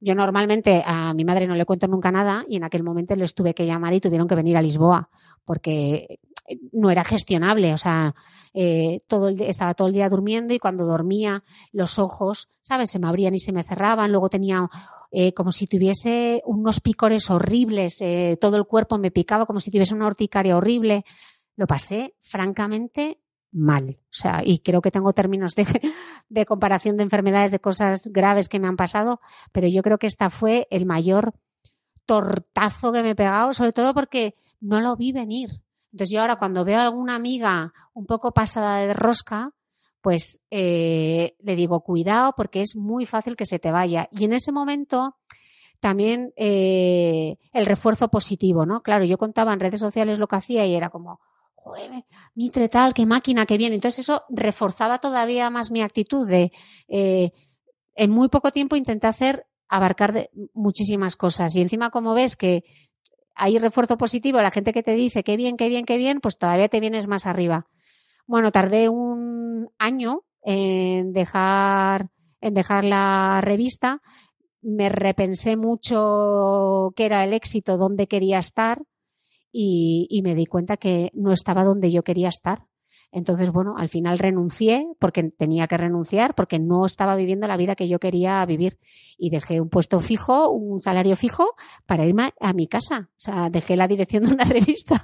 [0.01, 3.33] Yo normalmente a mi madre no le cuento nunca nada y en aquel momento les
[3.33, 5.09] tuve que llamar y tuvieron que venir a Lisboa
[5.45, 6.19] porque
[6.73, 7.73] no era gestionable.
[7.73, 8.15] O sea,
[8.53, 12.91] eh, todo estaba todo el día durmiendo y cuando dormía los ojos, ¿sabes?
[12.91, 14.11] Se me abrían y se me cerraban.
[14.11, 14.69] Luego tenía
[15.11, 18.01] eh, como si tuviese unos picores horribles.
[18.01, 21.05] Eh, todo el cuerpo me picaba como si tuviese una horticaria horrible.
[21.59, 23.19] Lo pasé francamente
[23.51, 23.99] mal.
[24.05, 25.55] O sea, y creo que tengo términos
[26.29, 29.19] de, comparación de enfermedades, de cosas graves que me han pasado,
[29.51, 31.33] pero yo creo que esta fue el mayor
[32.05, 35.49] tortazo que me he pegado, sobre todo porque no lo vi venir.
[35.91, 39.51] Entonces yo ahora cuando veo a alguna amiga un poco pasada de rosca,
[39.99, 44.07] pues eh, le digo, cuidado porque es muy fácil que se te vaya.
[44.13, 45.17] Y en ese momento
[45.81, 48.81] también eh, el refuerzo positivo, ¿no?
[48.81, 51.19] Claro, yo contaba en redes sociales lo que hacía y era como,
[51.69, 52.05] joder,
[52.35, 53.73] mitre tal, qué máquina, qué bien.
[53.73, 56.51] Entonces eso reforzaba todavía más mi actitud de,
[56.87, 57.31] eh,
[57.95, 61.55] en muy poco tiempo intenté hacer, abarcar de muchísimas cosas.
[61.55, 62.63] Y encima, como ves que
[63.35, 66.37] hay refuerzo positivo, la gente que te dice qué bien, qué bien, qué bien, pues
[66.37, 67.67] todavía te vienes más arriba.
[68.25, 72.09] Bueno, tardé un año en dejar,
[72.41, 74.01] en dejar la revista.
[74.61, 78.81] Me repensé mucho qué era el éxito, dónde quería estar
[79.51, 82.65] y, me di cuenta que no estaba donde yo quería estar.
[83.11, 87.75] Entonces, bueno, al final renuncié porque tenía que renunciar, porque no estaba viviendo la vida
[87.75, 88.77] que yo quería vivir.
[89.17, 91.55] Y dejé un puesto fijo, un salario fijo,
[91.87, 93.09] para irme a, mi casa.
[93.11, 95.03] O sea, dejé la dirección de una revista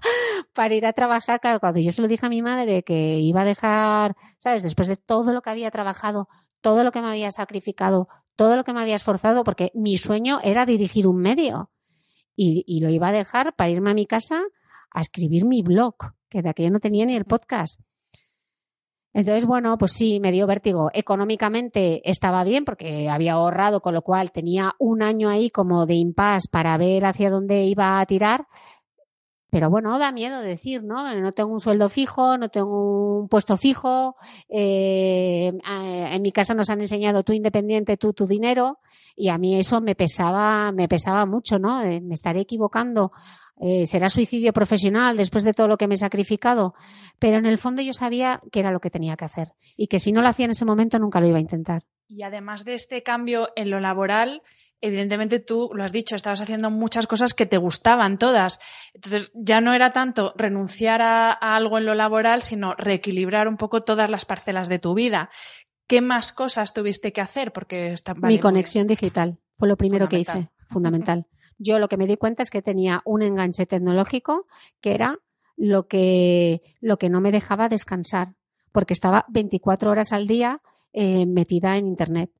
[0.53, 1.39] para ir a trabajar.
[1.39, 4.61] Claro, cuando yo se lo dije a mi madre que iba a dejar, ¿sabes?
[4.61, 6.27] Después de todo lo que había trabajado,
[6.61, 10.39] todo lo que me había sacrificado, todo lo que me había esforzado, porque mi sueño
[10.43, 11.71] era dirigir un medio
[12.35, 14.43] y, lo iba a dejar para irme a mi casa
[14.91, 15.95] a escribir mi blog,
[16.29, 17.81] que de aquello no tenía ni el podcast.
[19.13, 20.89] Entonces, bueno, pues sí, me dio vértigo.
[20.93, 25.93] Económicamente estaba bien porque había ahorrado, con lo cual tenía un año ahí como de
[25.93, 28.45] impas para ver hacia dónde iba a tirar,
[29.55, 31.15] pero bueno, da miedo decir, ¿no?
[31.15, 34.17] No tengo un sueldo fijo, no tengo un puesto fijo.
[34.49, 38.79] Eh, en mi casa nos han enseñado tú independiente, tú tu dinero,
[39.15, 41.81] y a mí eso me pesaba, me pesaba mucho, ¿no?
[41.83, 43.13] Eh, me estaré equivocando.
[43.61, 46.73] Eh, será suicidio profesional después de todo lo que me he sacrificado.
[47.17, 49.99] Pero en el fondo yo sabía que era lo que tenía que hacer y que
[49.99, 51.83] si no lo hacía en ese momento nunca lo iba a intentar.
[52.09, 54.41] Y además de este cambio en lo laboral,
[54.85, 58.59] evidentemente tú lo has dicho, estabas haciendo muchas cosas que te gustaban todas.
[58.93, 63.83] Entonces ya no era tanto renunciar a, algo en lo laboral, sino reequilibrar un poco
[63.83, 65.29] todas las parcelas de tu vida.
[65.87, 67.51] ¿Qué más cosas tuviste que hacer?
[67.51, 71.27] Porque Mi conexión digital fue lo primero que hice, fundamental.
[71.57, 74.47] Yo lo que me di cuenta es que tenía un enganche tecnológico
[74.81, 75.17] que era
[75.57, 78.35] lo que, lo que no me dejaba descansar,
[78.71, 80.61] porque estaba 24 horas al día
[80.93, 82.31] eh, metida en Internet.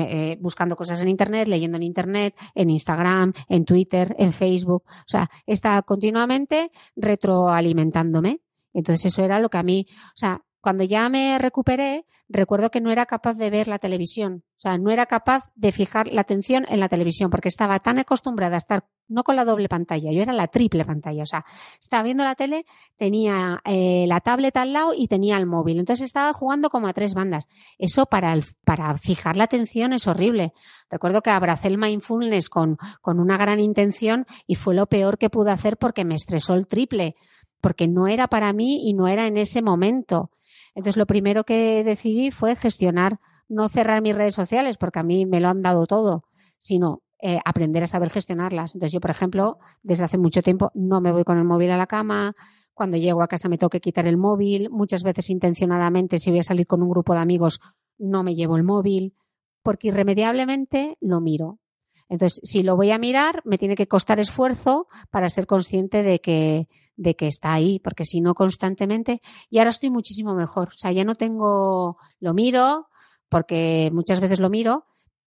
[0.00, 4.82] Eh, buscando cosas en Internet, leyendo en Internet, en Instagram, en Twitter, en Facebook.
[4.86, 8.40] O sea, está continuamente retroalimentándome.
[8.72, 12.80] Entonces eso era lo que a mí, o sea, cuando ya me recuperé, recuerdo que
[12.80, 14.42] no era capaz de ver la televisión.
[14.48, 18.00] O sea, no era capaz de fijar la atención en la televisión porque estaba tan
[18.00, 21.22] acostumbrada a estar no con la doble pantalla, yo era la triple pantalla.
[21.22, 21.44] O sea,
[21.80, 25.78] estaba viendo la tele, tenía eh, la tablet al lado y tenía el móvil.
[25.78, 27.46] Entonces estaba jugando como a tres bandas.
[27.78, 30.52] Eso para, para fijar la atención es horrible.
[30.90, 35.30] Recuerdo que abracé el mindfulness con, con una gran intención y fue lo peor que
[35.30, 37.14] pude hacer porque me estresó el triple
[37.60, 40.30] porque no era para mí y no era en ese momento.
[40.76, 45.26] Entonces, lo primero que decidí fue gestionar, no cerrar mis redes sociales, porque a mí
[45.26, 46.24] me lo han dado todo,
[46.58, 48.74] sino eh, aprender a saber gestionarlas.
[48.74, 51.78] Entonces yo, por ejemplo, desde hace mucho tiempo no me voy con el móvil a
[51.78, 52.36] la cama,
[52.74, 56.40] cuando llego a casa me tengo que quitar el móvil, muchas veces intencionadamente si voy
[56.40, 57.60] a salir con un grupo de amigos
[57.96, 59.14] no me llevo el móvil,
[59.62, 61.58] porque irremediablemente lo miro.
[62.10, 66.20] Entonces, si lo voy a mirar, me tiene que costar esfuerzo para ser consciente de
[66.20, 70.68] que, de que está ahí, porque si no constantemente, y ahora estoy muchísimo mejor.
[70.68, 72.88] O sea, ya no tengo, lo miro,
[73.28, 74.86] porque muchas veces lo miro,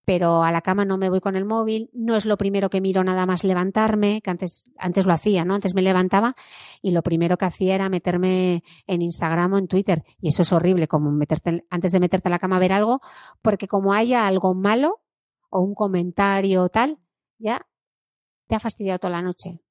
[0.10, 2.82] pero a la cama no me voy con el móvil, no es lo primero que
[2.82, 5.54] miro nada más levantarme, que antes, antes lo hacía, ¿no?
[5.54, 6.34] Antes me levantaba
[6.82, 10.04] y lo primero que hacía era meterme en Instagram o en Twitter.
[10.20, 13.02] Y eso es horrible, como meterte, antes de meterte a la cama a ver algo,
[13.44, 15.02] porque como haya algo malo
[15.52, 16.98] o un comentario o tal,
[17.38, 17.68] ya
[18.48, 19.62] te ha fastidiado toda la noche.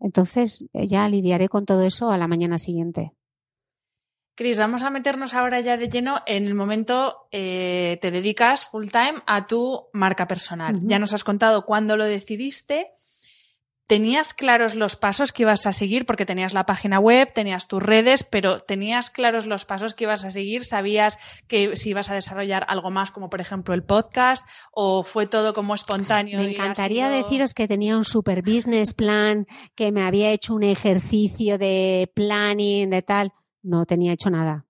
[0.00, 3.12] Entonces eh, ya lidiaré con todo eso a la mañana siguiente.
[4.34, 8.86] Cris, vamos a meternos ahora ya de lleno en el momento eh, te dedicas full
[8.86, 10.80] time a tu marca personal.
[10.82, 12.90] Ya nos has contado cuándo lo decidiste.
[13.90, 16.06] ¿Tenías claros los pasos que ibas a seguir?
[16.06, 20.24] Porque tenías la página web, tenías tus redes, pero ¿tenías claros los pasos que ibas
[20.24, 20.64] a seguir?
[20.64, 24.46] ¿Sabías que si ibas a desarrollar algo más, como por ejemplo el podcast?
[24.70, 26.38] ¿O fue todo como espontáneo?
[26.38, 31.58] Me encantaría deciros que tenía un super business plan, que me había hecho un ejercicio
[31.58, 34.66] de planning, de tal no tenía hecho nada.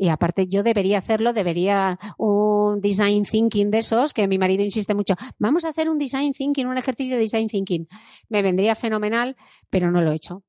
[0.00, 4.94] Y aparte yo debería hacerlo, debería un design thinking de esos, que mi marido insiste
[4.94, 7.86] mucho, vamos a hacer un design thinking, un ejercicio de design thinking.
[8.30, 9.36] Me vendría fenomenal,
[9.68, 10.42] pero no lo he hecho.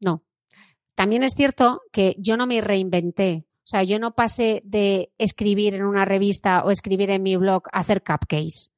[0.00, 0.24] No.
[0.94, 3.44] También es cierto que yo no me reinventé.
[3.64, 7.64] O sea, yo no pasé de escribir en una revista o escribir en mi blog
[7.72, 8.70] a hacer cupcakes.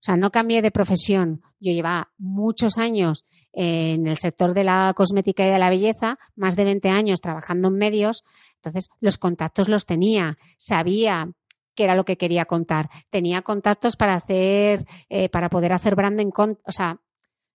[0.00, 1.42] O sea, no cambié de profesión.
[1.58, 6.54] Yo llevaba muchos años en el sector de la cosmética y de la belleza, más
[6.54, 8.22] de 20 años trabajando en medios.
[8.56, 10.38] Entonces, los contactos los tenía.
[10.56, 11.32] Sabía
[11.74, 12.88] qué era lo que quería contar.
[13.10, 16.30] Tenía contactos para hacer, eh, para poder hacer branding.
[16.36, 17.00] o sea,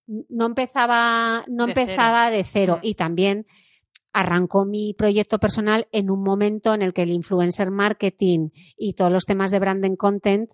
[0.06, 2.38] no empezaba, no de empezaba cero.
[2.38, 2.80] de cero.
[2.82, 2.86] Mm.
[2.88, 3.48] Y también
[4.12, 9.12] arrancó mi proyecto personal en un momento en el que el influencer marketing y todos
[9.12, 10.52] los temas de branding content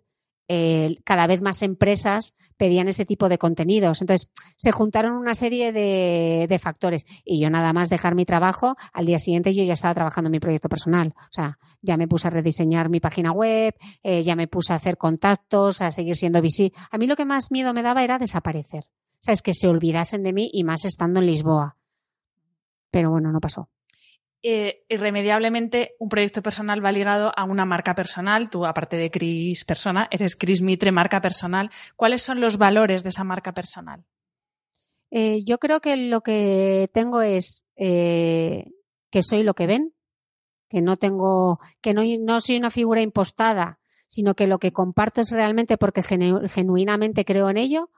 [1.03, 4.01] cada vez más empresas pedían ese tipo de contenidos.
[4.01, 9.05] Entonces, se juntaron una serie de, factores y yo nada más dejar mi trabajo, al
[9.05, 11.13] día siguiente yo ya estaba trabajando en mi proyecto personal.
[11.15, 14.77] O sea, ya me puse a rediseñar mi página web, eh, ya me puse a
[14.77, 16.73] hacer contactos, a seguir siendo visible.
[16.91, 18.85] A mí lo que más miedo me daba era desaparecer.
[18.85, 21.77] O sea, es que se olvidasen de mí y más estando en Lisboa.
[22.91, 23.69] Pero bueno, no pasó.
[24.41, 28.49] Eh, irremediablemente un proyecto personal va ligado a una marca personal.
[28.49, 31.69] Tú, aparte de Cris Persona, eres Cris Mitre, marca personal.
[31.97, 34.05] ¿Cuáles son los valores de esa marca personal?
[35.11, 38.71] Eh, yo creo que lo que tengo es eh,
[39.11, 39.93] que soy lo que ven,
[40.69, 45.19] que no tengo, que no, no, soy una figura impostada, sino que lo que comparto
[45.19, 47.89] es realmente porque genuinamente creo en ello.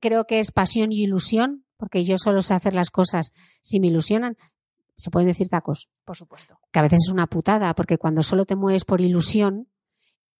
[0.00, 3.88] creo que es pasión y ilusión, porque yo solo sé hacer las cosas si me
[3.88, 4.36] ilusionan
[4.96, 5.88] se pueden decir tacos.
[6.04, 6.58] Por supuesto.
[6.72, 9.68] Que a veces es una putada, porque cuando solo te mueves por ilusión,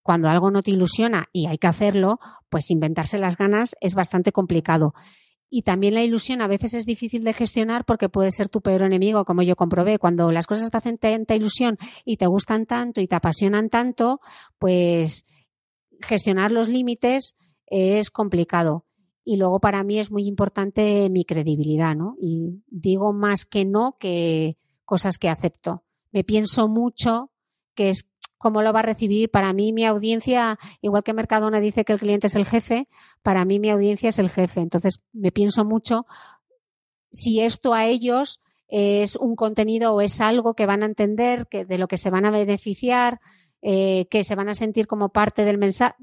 [0.01, 4.31] cuando algo no te ilusiona y hay que hacerlo, pues inventarse las ganas es bastante
[4.31, 4.93] complicado.
[5.49, 8.81] Y también la ilusión a veces es difícil de gestionar porque puede ser tu peor
[8.81, 9.99] enemigo, como yo comprobé.
[9.99, 14.19] Cuando las cosas te hacen tanta ilusión y te gustan tanto y te apasionan tanto,
[14.57, 15.25] pues
[16.01, 18.86] gestionar los límites es complicado.
[19.29, 22.15] Y luego para mí es muy importante mi credibilidad, ¿no?
[22.17, 25.83] Y digo más que no que cosas que acepto.
[26.13, 27.29] Me pienso mucho
[27.75, 29.29] que es cómo lo va a recibir.
[29.29, 32.87] Para mí mi audiencia, igual que Mercadona dice que el cliente es el jefe,
[33.21, 34.61] para mí mi audiencia es el jefe.
[34.61, 36.05] Entonces me pienso mucho
[37.11, 41.65] si esto a ellos es un contenido o es algo que van a entender, que
[41.65, 43.19] de lo que se van a beneficiar,
[43.61, 45.95] eh, que se van a sentir como parte del mensaje.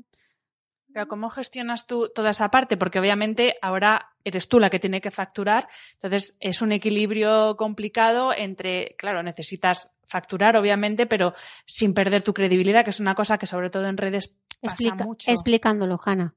[0.94, 2.76] Pero ¿cómo gestionas tú toda esa parte?
[2.76, 8.32] Porque obviamente ahora eres tú la que tiene que facturar, entonces es un equilibrio complicado
[8.32, 11.34] entre, claro, necesitas facturar, obviamente, pero
[11.66, 15.28] sin perder tu credibilidad, que es una cosa que sobre todo en redes pasa mucho.
[15.28, 16.36] Explicándolo, Hanna.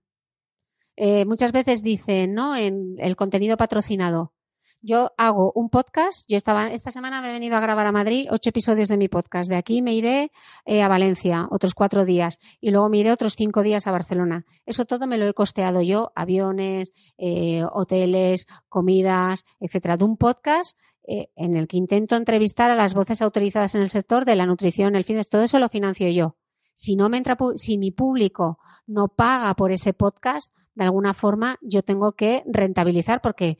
[0.95, 2.55] Eh, muchas veces dicen, ¿no?
[2.55, 4.33] En el contenido patrocinado,
[4.81, 6.29] yo hago un podcast.
[6.29, 9.07] Yo estaba, esta semana me he venido a grabar a Madrid ocho episodios de mi
[9.07, 9.49] podcast.
[9.49, 10.31] De aquí me iré
[10.65, 14.45] eh, a Valencia otros cuatro días y luego me iré otros cinco días a Barcelona.
[14.65, 19.97] Eso todo me lo he costeado yo, aviones, eh, hoteles, comidas, etcétera.
[19.97, 23.89] De un podcast eh, en el que intento entrevistar a las voces autorizadas en el
[23.89, 26.35] sector de la nutrición, el fitness, todo eso lo financio yo.
[26.73, 31.57] Si no me entra, si mi público no paga por ese podcast, de alguna forma
[31.61, 33.57] yo tengo que rentabilizar porque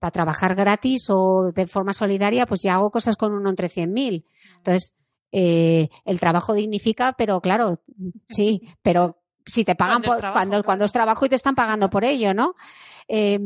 [0.00, 4.24] para trabajar gratis o de forma solidaria, pues ya hago cosas con uno entre 100.000.
[4.56, 4.94] Entonces,
[5.30, 7.80] eh, el trabajo dignifica, pero claro,
[8.26, 10.64] sí, pero si te pagan Cuando es por, trabajo, cuando, claro.
[10.64, 12.54] cuando es trabajo y te están pagando por ello, ¿no?
[13.06, 13.38] Eh,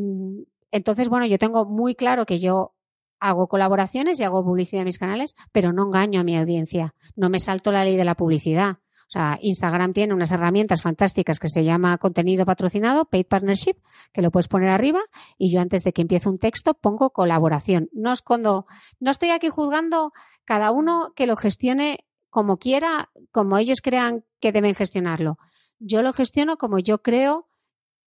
[0.71, 2.75] entonces, bueno, yo tengo muy claro que yo
[3.21, 6.95] hago colaboraciones y hago publicidad en mis canales, pero no engaño a mi audiencia.
[7.17, 8.79] No me salto la ley de la publicidad.
[9.07, 13.77] O sea, Instagram tiene unas herramientas fantásticas que se llama contenido patrocinado, paid partnership,
[14.12, 15.01] que lo puedes poner arriba
[15.38, 17.88] y yo antes de que empiece un texto pongo colaboración.
[17.93, 18.67] No escondo,
[19.01, 20.12] no estoy aquí juzgando
[20.45, 25.38] cada uno que lo gestione como quiera, como ellos crean que deben gestionarlo.
[25.79, 27.49] Yo lo gestiono como yo creo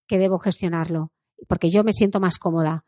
[0.08, 1.12] que debo gestionarlo,
[1.48, 2.86] porque yo me siento más cómoda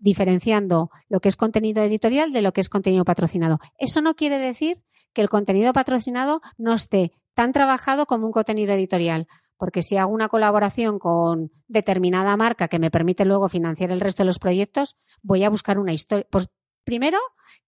[0.00, 3.58] diferenciando lo que es contenido editorial de lo que es contenido patrocinado.
[3.78, 8.74] Eso no quiere decir que el contenido patrocinado no esté tan trabajado como un contenido
[8.74, 14.00] editorial, porque si hago una colaboración con determinada marca que me permite luego financiar el
[14.00, 16.26] resto de los proyectos, voy a buscar una historia.
[16.32, 16.48] Pues
[16.82, 17.18] primero,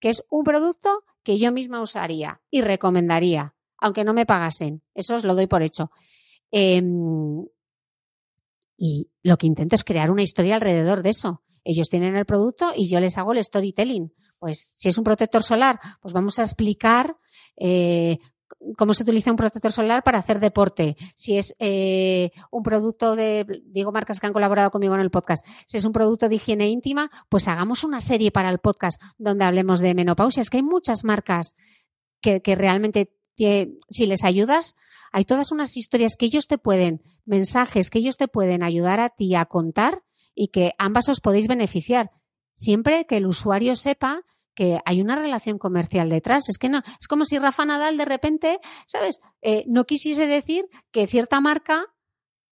[0.00, 4.82] que es un producto que yo misma usaría y recomendaría, aunque no me pagasen.
[4.92, 5.92] Eso os lo doy por hecho.
[6.50, 7.46] Em,
[8.76, 11.44] y lo que intento es crear una historia alrededor de eso.
[11.62, 14.12] Ellos tienen el producto y yo les hago el storytelling.
[14.40, 17.16] Pues si es un protector solar, pues vamos a explicar
[17.56, 18.18] eh,
[18.76, 20.96] cómo se utiliza un protector solar para hacer deporte.
[21.14, 25.44] Si es eh, un producto de, digo marcas que han colaborado conmigo en el podcast,
[25.66, 29.44] si es un producto de higiene íntima, pues hagamos una serie para el podcast donde
[29.44, 30.40] hablemos de menopausia.
[30.40, 31.54] Es que hay muchas marcas
[32.20, 34.76] que, realmente, si les ayudas,
[35.12, 39.10] hay todas unas historias que ellos te pueden, mensajes que ellos te pueden ayudar a
[39.10, 40.02] ti a contar
[40.34, 42.10] y que ambas os podéis beneficiar.
[42.52, 44.22] Siempre que el usuario sepa
[44.60, 46.50] que hay una relación comercial detrás.
[46.50, 49.22] Es que no, es como si Rafa Nadal de repente, ¿sabes?
[49.40, 51.86] Eh, no quisiese decir que cierta marca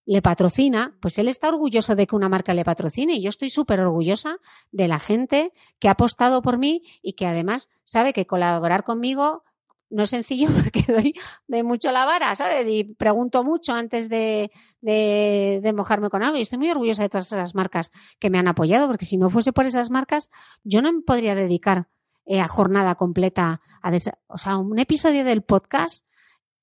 [0.07, 3.51] le patrocina, pues él está orgulloso de que una marca le patrocine y yo estoy
[3.51, 4.37] súper orgullosa
[4.71, 9.43] de la gente que ha apostado por mí y que además sabe que colaborar conmigo
[9.91, 11.13] no es sencillo porque doy,
[11.47, 12.67] doy mucho la vara, ¿sabes?
[12.67, 14.49] Y pregunto mucho antes de,
[14.81, 16.37] de, de mojarme con algo.
[16.37, 19.29] Y estoy muy orgullosa de todas esas marcas que me han apoyado, porque si no
[19.29, 20.31] fuese por esas marcas,
[20.63, 21.87] yo no me podría dedicar
[22.29, 23.91] eh, a jornada completa a
[24.27, 26.05] o sea, un episodio del podcast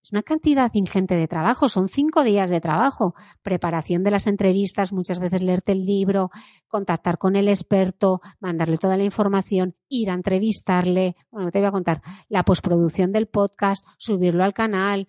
[0.07, 4.93] es una cantidad ingente de trabajo, son cinco días de trabajo, preparación de las entrevistas,
[4.93, 6.31] muchas veces leerte el libro,
[6.69, 11.73] contactar con el experto, mandarle toda la información, ir a entrevistarle, bueno, te voy a
[11.73, 15.09] contar, la postproducción del podcast, subirlo al canal,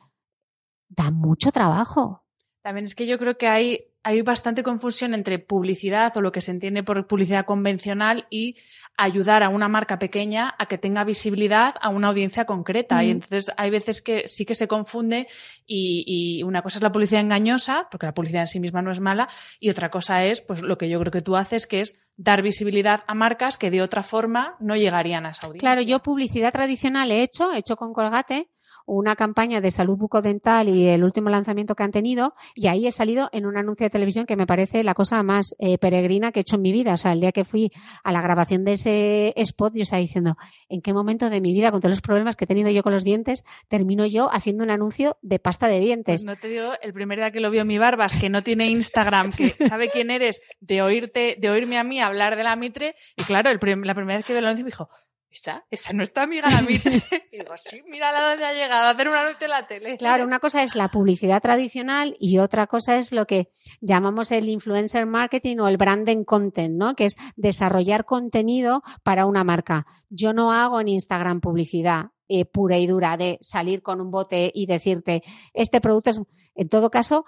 [0.89, 2.25] da mucho trabajo.
[2.63, 6.39] También es que yo creo que hay, hay bastante confusión entre publicidad o lo que
[6.39, 8.55] se entiende por publicidad convencional y
[8.97, 13.03] ayudar a una marca pequeña a que tenga visibilidad a una audiencia concreta.
[13.03, 13.11] Y Mm.
[13.11, 15.27] entonces hay veces que sí que se confunde
[15.65, 18.91] y, y una cosa es la publicidad engañosa, porque la publicidad en sí misma no
[18.91, 19.27] es mala,
[19.59, 22.41] y otra cosa es pues lo que yo creo que tú haces, que es dar
[22.41, 25.67] visibilidad a marcas que de otra forma no llegarían a esa audiencia.
[25.67, 28.47] Claro, yo publicidad tradicional he hecho, he hecho con Colgate
[28.85, 32.91] una campaña de salud bucodental y el último lanzamiento que han tenido y ahí he
[32.91, 36.39] salido en un anuncio de televisión que me parece la cosa más eh, peregrina que
[36.39, 36.93] he hecho en mi vida.
[36.93, 37.71] O sea, el día que fui
[38.03, 40.35] a la grabación de ese spot yo estaba diciendo,
[40.69, 42.93] ¿en qué momento de mi vida, con todos los problemas que he tenido yo con
[42.93, 46.23] los dientes, termino yo haciendo un anuncio de pasta de dientes?
[46.23, 48.67] Pues no te digo, el primer día que lo vio mi Barbas, que no tiene
[48.69, 52.95] Instagram, que sabe quién eres, de oírte, de oírme a mí hablar de la Mitre,
[53.15, 54.89] y claro, el prim- la primera vez que vio el anuncio me dijo,
[55.37, 55.65] ¿esa?
[55.69, 57.03] ¿Esa no es tu amiga la Mitre?
[57.31, 59.97] Y digo, sí, mírala dónde ha llegado, a hacer un anuncio en la tele.
[59.97, 63.49] Claro, una cosa es la publicidad tradicional y otra cosa es lo que
[63.81, 66.95] llamamos el influencer marketing o el branding content, ¿no?
[66.95, 69.85] Que es desarrollar contenido para una marca.
[70.09, 74.51] Yo no hago en Instagram publicidad eh, pura y dura de salir con un bote
[74.53, 75.23] y decirte,
[75.53, 76.21] este producto es,
[76.55, 77.23] en todo caso,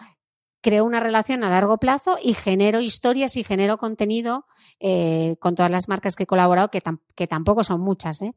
[0.62, 4.45] creo una relación a largo plazo y genero historias y genero contenido
[4.80, 8.34] eh, con todas las marcas que he colaborado, que, tam- que tampoco son muchas, ¿eh?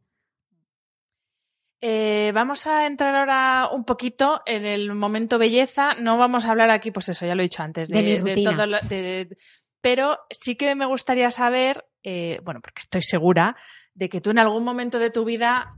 [1.84, 5.94] Eh, vamos a entrar ahora un poquito en el momento belleza.
[5.94, 8.18] No vamos a hablar aquí, pues eso, ya lo he dicho antes, de, De mi
[8.18, 8.52] rutina.
[8.52, 9.36] todo lo- de-
[9.80, 13.56] pero sí que me gustaría saber, eh, bueno, porque estoy segura
[13.94, 15.70] de que tú en algún momento de tu vida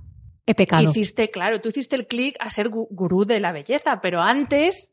[0.45, 0.83] He pecado.
[0.91, 4.91] hiciste, claro, tú hiciste el clic a ser gu- gurú de la belleza, pero antes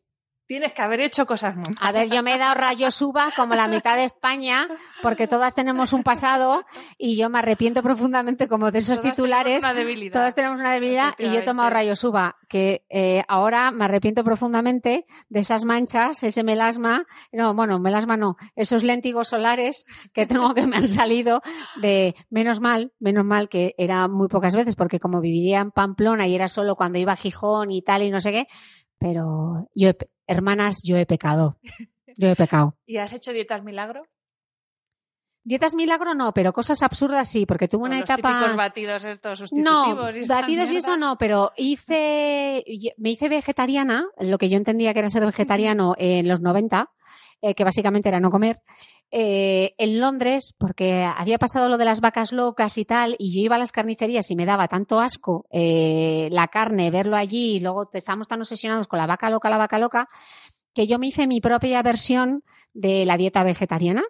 [0.52, 3.56] tienes que haber hecho cosas muy A ver, yo me he dado rayos uva como
[3.56, 4.68] la mitad de España,
[5.02, 6.66] porque todas tenemos un pasado
[6.98, 9.62] y yo me arrepiento profundamente como de esos Todas titulares.
[9.62, 10.12] tenemos una debilidad.
[10.12, 14.26] Todas tenemos una debilidad y yo he tomado rayos uva, que eh, ahora me arrepiento
[14.26, 20.54] profundamente de esas manchas, ese melasma, no, bueno, melasma no, esos léntigos solares que tengo
[20.54, 21.40] que me han salido
[21.78, 26.28] de menos mal, menos mal que era muy pocas veces, porque como viviría en Pamplona
[26.28, 28.48] y era solo cuando iba a Gijón y tal y no sé qué,
[29.02, 29.98] pero yo, he
[30.32, 31.58] hermanas, yo he pecado.
[32.17, 32.77] Yo he pecado.
[32.86, 34.04] ¿Y has hecho dietas milagro?
[35.44, 38.54] Dietas milagro no, pero cosas absurdas sí, porque tuve una los etapa.
[38.56, 40.15] batidos estos No, sustitutivos.
[40.15, 42.63] y estas batidos y eso no, pero hice,
[42.98, 46.92] me hice vegetariana, lo que yo entendía que era ser vegetariano en los 90,
[47.42, 48.62] eh, que básicamente era no comer,
[49.12, 53.42] eh, en Londres, porque había pasado lo de las vacas locas y tal, y yo
[53.42, 57.60] iba a las carnicerías y me daba tanto asco eh, la carne, verlo allí, y
[57.60, 60.10] luego estábamos tan obsesionados con la vaca loca, la vaca loca,
[60.74, 62.44] que yo me hice mi propia versión
[62.74, 64.04] de la dieta vegetariana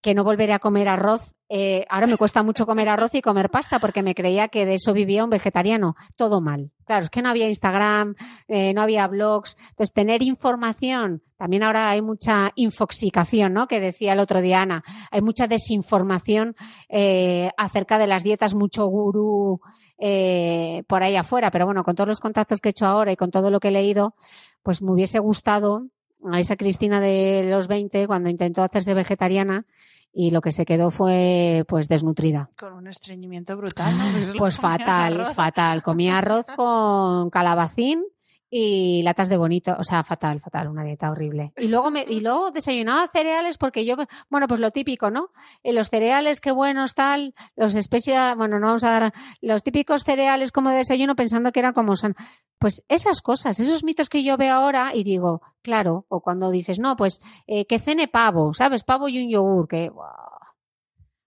[0.00, 1.34] que no volveré a comer arroz.
[1.48, 4.74] Eh, ahora me cuesta mucho comer arroz y comer pasta porque me creía que de
[4.74, 5.94] eso vivía un vegetariano.
[6.16, 6.72] Todo mal.
[6.84, 8.14] Claro, es que no había Instagram,
[8.48, 9.56] eh, no había blogs.
[9.70, 13.66] Entonces, tener información, también ahora hay mucha infoxicación, ¿no?
[13.66, 14.82] Que decía el otro día Ana.
[15.10, 16.54] Hay mucha desinformación
[16.88, 19.60] eh, acerca de las dietas, mucho gurú
[19.98, 21.50] eh, por ahí afuera.
[21.50, 23.68] Pero bueno, con todos los contactos que he hecho ahora y con todo lo que
[23.68, 24.14] he leído,
[24.62, 25.86] pues me hubiese gustado
[26.32, 29.64] a esa Cristina de los 20 cuando intentó hacerse vegetariana
[30.12, 32.50] y lo que se quedó fue pues desnutrida.
[32.58, 33.96] Con un estreñimiento brutal.
[33.96, 34.04] ¿no?
[34.12, 35.34] Pues, Pues fatal, arroz.
[35.34, 35.82] fatal.
[35.82, 38.04] Comía arroz con calabacín
[38.52, 41.52] y latas de bonito, o sea, fatal, fatal, una dieta horrible.
[41.56, 43.94] Y luego me, y luego desayunaba cereales porque yo,
[44.28, 45.30] bueno, pues lo típico, ¿no?
[45.62, 50.02] Eh, los cereales, qué buenos, tal, los especias, bueno, no vamos a dar, los típicos
[50.02, 52.16] cereales como de desayuno pensando que eran como san.
[52.58, 56.80] Pues esas cosas, esos mitos que yo veo ahora y digo, claro, o cuando dices,
[56.80, 58.82] no, pues eh, que cene pavo, ¿sabes?
[58.82, 60.10] Pavo y un yogur, que, buah.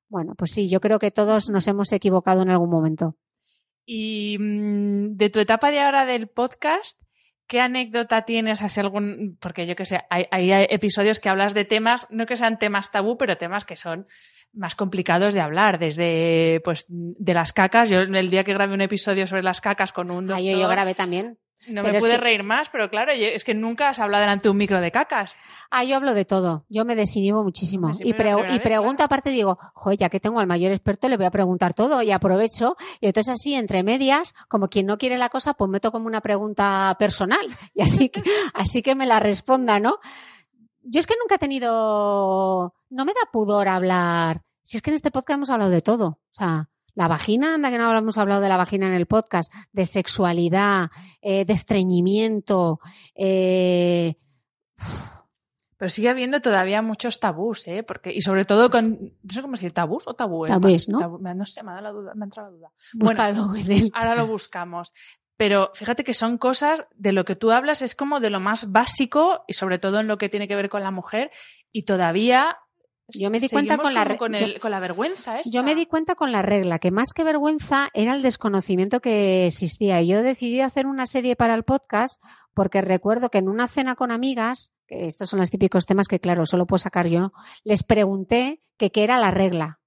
[0.10, 3.16] bueno, pues sí, yo creo que todos nos hemos equivocado en algún momento.
[3.86, 7.03] Y mm, de tu etapa de ahora del podcast,
[7.48, 8.62] ¿qué anécdota tienes?
[8.62, 12.36] Así algún, porque yo que sé, hay, hay episodios que hablas de temas, no que
[12.36, 14.08] sean temas tabú, pero temas que son
[14.54, 17.90] más complicados de hablar, desde pues de las cacas.
[17.90, 20.58] Yo el día que grabé un episodio sobre las cacas con un doctor, Ah, yo,
[20.60, 21.38] yo grabé también.
[21.70, 24.22] no pero me pude que- reír más, pero claro, yo- es que nunca has hablado
[24.22, 25.36] delante de un micro de cacas.
[25.72, 26.66] Ah, yo hablo de todo.
[26.70, 27.90] Yo me desinhibo muchísimo.
[28.02, 28.96] Y, pre- la primera y claro.
[29.00, 32.12] aparte, digo, joder, ya que tengo al mayor experto, le voy a preguntar todo y
[32.12, 32.76] aprovecho.
[33.00, 36.22] Y entonces así, entre medias, como quien no quiere la cosa, pues meto como una
[36.22, 37.40] pregunta personal.
[37.74, 38.22] Y así que,
[38.54, 39.98] así que me la responda, ¿no?
[40.84, 42.74] Yo es que nunca he tenido...
[42.90, 44.42] No me da pudor hablar.
[44.62, 46.08] Si es que en este podcast hemos hablado de todo.
[46.08, 49.52] O sea, la vagina, anda que no hemos hablado de la vagina en el podcast,
[49.72, 50.90] de sexualidad,
[51.22, 52.80] eh, de estreñimiento,
[53.16, 54.16] eh,
[55.78, 57.84] Pero sigue habiendo todavía muchos tabús, ¿eh?
[57.84, 60.50] Porque, y sobre todo con, no sé cómo dice, tabús o tabúes.
[60.52, 61.00] Tabúes, ¿no?
[61.00, 62.72] Tabú- no sé, me ha dado la duda, me ha entrado la duda.
[62.94, 63.92] búscalo en el...
[63.94, 64.94] Ahora lo buscamos.
[65.38, 68.72] Pero fíjate que son cosas de lo que tú hablas, es como de lo más
[68.72, 71.32] básico y sobre todo en lo que tiene que ver con la mujer
[71.72, 72.58] y todavía
[73.08, 75.50] Yo me di cuenta con la con, yo- el- con la vergüenza esta.
[75.52, 79.48] Yo me di cuenta con la regla que más que vergüenza era el desconocimiento que
[79.48, 80.02] existía.
[80.02, 82.24] Y Yo decidí hacer una serie para el podcast
[82.54, 86.20] porque recuerdo que en una cena con amigas, que estos son los típicos temas que
[86.20, 87.32] claro, solo puedo sacar yo,
[87.64, 89.80] les pregunté que qué era la regla.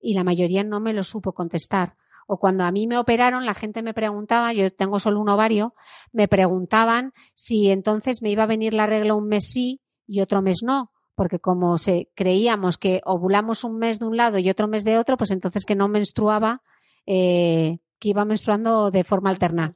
[0.00, 1.96] Y la mayoría no me lo supo contestar.
[2.30, 5.74] O cuando a mí me operaron, la gente me preguntaba, yo tengo solo un ovario,
[6.12, 10.42] me preguntaban si entonces me iba a venir la regla un mes sí y otro
[10.42, 14.68] mes no porque como se creíamos que ovulamos un mes de un lado y otro
[14.68, 16.62] mes de otro, pues entonces que no menstruaba,
[17.06, 19.72] eh, que iba menstruando de forma alterna.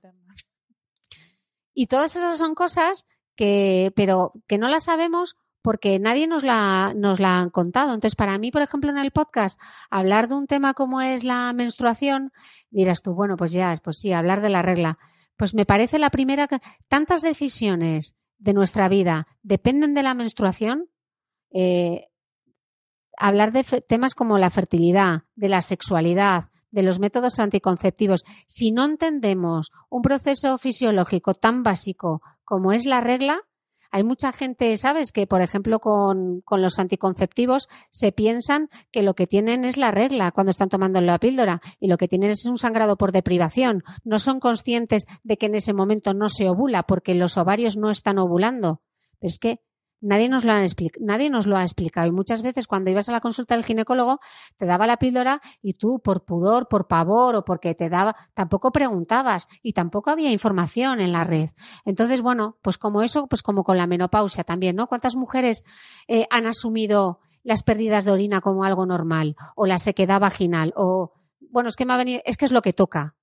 [1.75, 6.93] Y todas esas son cosas que, pero que no las sabemos porque nadie nos la,
[6.97, 7.95] nos la han contado.
[7.95, 9.61] Entonces, para mí, por ejemplo, en el podcast,
[9.91, 12.33] hablar de un tema como es la menstruación,
[12.71, 14.99] dirás tú, bueno, pues ya, pues sí, hablar de la regla.
[15.37, 16.59] Pues me parece la primera que
[16.89, 20.89] tantas decisiones de nuestra vida dependen de la menstruación.
[21.53, 22.09] Eh,
[23.17, 28.85] hablar de temas como la fertilidad, de la sexualidad, de los métodos anticonceptivos, si no
[28.85, 33.43] entendemos un proceso fisiológico tan básico como es la regla,
[33.93, 39.15] hay mucha gente, ¿sabes?, que por ejemplo con, con los anticonceptivos se piensan que lo
[39.15, 42.47] que tienen es la regla cuando están tomando la píldora y lo que tienen es
[42.47, 43.85] un sangrado por deprivación.
[44.03, 47.91] No son conscientes de que en ese momento no se ovula porque los ovarios no
[47.91, 48.81] están ovulando.
[49.21, 49.61] Pero es que
[50.03, 50.67] Nadie nos, lo han
[51.01, 52.09] nadie nos lo ha explicado.
[52.09, 54.19] Y muchas veces cuando ibas a la consulta del ginecólogo,
[54.57, 58.73] te daba la píldora y tú, por pudor, por pavor o porque te daba, tampoco
[58.73, 61.51] preguntabas y tampoco había información en la red.
[61.85, 64.89] Entonces, bueno, pues como eso, pues como con la menopausia también, ¿no?
[64.89, 65.63] ¿Cuántas mujeres
[66.09, 71.13] eh, han asumido las pérdidas de orina como algo normal o la sequedad vaginal o,
[71.51, 73.15] bueno, es que me ha venido, es que es lo que toca.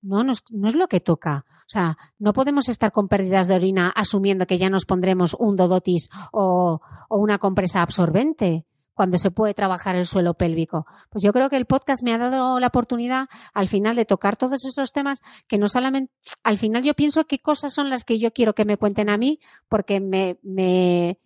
[0.00, 1.44] No, no es, lo que toca.
[1.48, 5.56] O sea, no podemos estar con pérdidas de orina asumiendo que ya nos pondremos un
[5.56, 8.64] dodotis o, o una compresa absorbente
[8.98, 10.84] cuando se puede trabajar el suelo pélvico.
[11.08, 14.36] Pues yo creo que el podcast me ha dado la oportunidad al final de tocar
[14.36, 18.18] todos esos temas que no solamente, al final yo pienso qué cosas son las que
[18.18, 19.38] yo quiero que me cuenten a mí
[19.68, 21.20] porque me,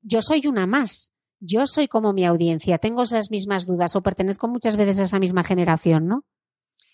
[0.00, 1.12] yo soy una más.
[1.38, 5.18] yo soy como mi audiencia, tengo esas mismas dudas o pertenezco muchas veces a esa
[5.18, 6.24] misma generación, ¿no?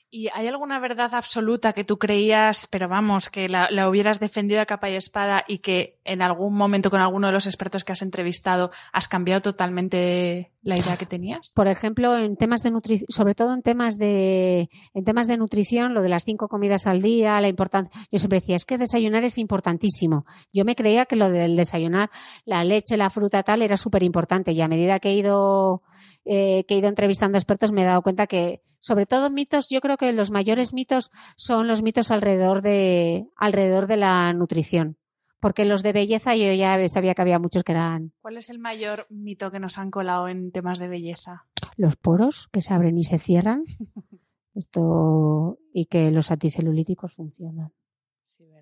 [0.09, 4.67] ¿Y hay alguna verdad absoluta que tú creías, pero vamos, que la, hubieras defendido a
[4.67, 8.03] capa y espada y que en algún momento con alguno de los expertos que has
[8.03, 11.53] entrevistado has cambiado totalmente la idea que tenías?
[11.57, 15.93] Por ejemplo, en temas de nutrición, sobre todo en temas de en temas de nutrición,
[15.93, 17.91] lo de las cinco comidas al día, la importancia.
[18.13, 20.25] Yo siempre decía es que desayunar es importantísimo.
[20.53, 22.11] Yo me creía que lo del desayunar,
[22.45, 25.83] la leche, la fruta tal era súper importante y a medida que he ido
[26.25, 29.81] eh, que he ido entrevistando expertos me he dado cuenta que sobre todo mitos, yo
[29.81, 34.97] creo que los mayores mitos son los mitos alrededor de, alrededor de la nutrición.
[35.41, 38.13] Porque los de belleza yo ya sabía que había muchos que eran.
[38.23, 41.47] ¿Cuál es el mayor mito que nos han colado en temas de belleza?
[41.77, 43.65] Los poros que se abren y se cierran.
[44.55, 47.73] Esto y que los anticelulíticos funcionan.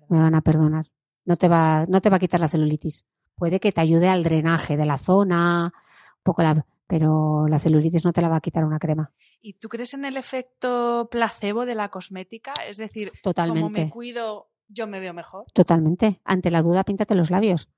[0.09, 0.87] Me van a perdonar.
[1.23, 3.05] No te va, no te va a quitar la celulitis.
[3.35, 5.71] Puede que te ayude al drenaje de la zona,
[6.17, 9.11] un poco la, pero la celulitis no te la va a quitar una crema.
[9.41, 12.53] ¿Y tú crees en el efecto placebo de la cosmética?
[12.67, 13.61] Es decir, Totalmente.
[13.61, 15.45] como me cuido, yo me veo mejor.
[15.53, 16.21] Totalmente.
[16.23, 17.69] Ante la duda, píntate los labios.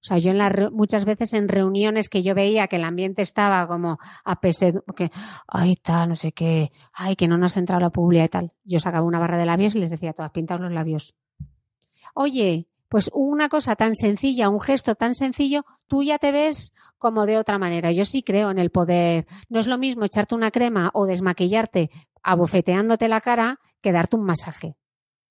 [0.00, 3.20] O sea, yo en la, muchas veces en reuniones que yo veía que el ambiente
[3.22, 5.10] estaba como a pesar, que,
[5.48, 8.52] ay, tal, no sé qué, ay, que no nos ha entrado la publicidad y tal.
[8.62, 11.16] Yo sacaba una barra de labios y les decía, todas, pintaos los labios.
[12.14, 17.26] Oye, pues una cosa tan sencilla, un gesto tan sencillo, tú ya te ves como
[17.26, 17.92] de otra manera.
[17.92, 19.26] Yo sí creo en el poder.
[19.48, 21.90] No es lo mismo echarte una crema o desmaquillarte
[22.22, 24.76] abofeteándote la cara que darte un masaje.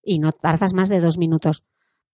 [0.02, 1.64] Y no tardas más de dos minutos.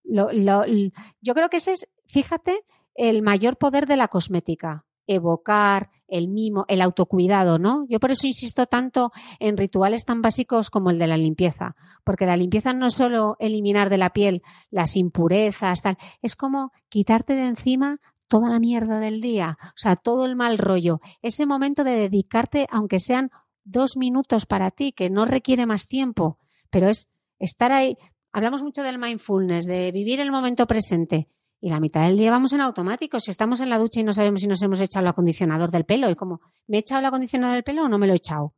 [0.03, 2.65] yo creo que ese es, fíjate,
[2.95, 7.85] el mayor poder de la cosmética evocar el mimo, el autocuidado, ¿no?
[7.89, 12.25] Yo por eso insisto tanto en rituales tan básicos como el de la limpieza, porque
[12.25, 17.35] la limpieza no es solo eliminar de la piel las impurezas, tal, es como quitarte
[17.35, 20.99] de encima toda la mierda del día, o sea, todo el mal rollo.
[21.21, 23.29] Ese momento de dedicarte, aunque sean
[23.63, 26.37] dos minutos para ti, que no requiere más tiempo,
[26.69, 27.97] pero es estar ahí.
[28.31, 31.27] Hablamos mucho del mindfulness, de vivir el momento presente
[31.63, 33.21] y la mitad del día vamos en automático.
[33.21, 35.85] Si estamos en la ducha y no sabemos si nos hemos echado el acondicionador del
[35.85, 38.17] pelo, y como, ¿me he echado el acondicionador del pelo o no me lo he
[38.17, 38.53] echado?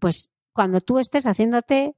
[0.00, 1.94] Pues cuando tú estés haciéndote,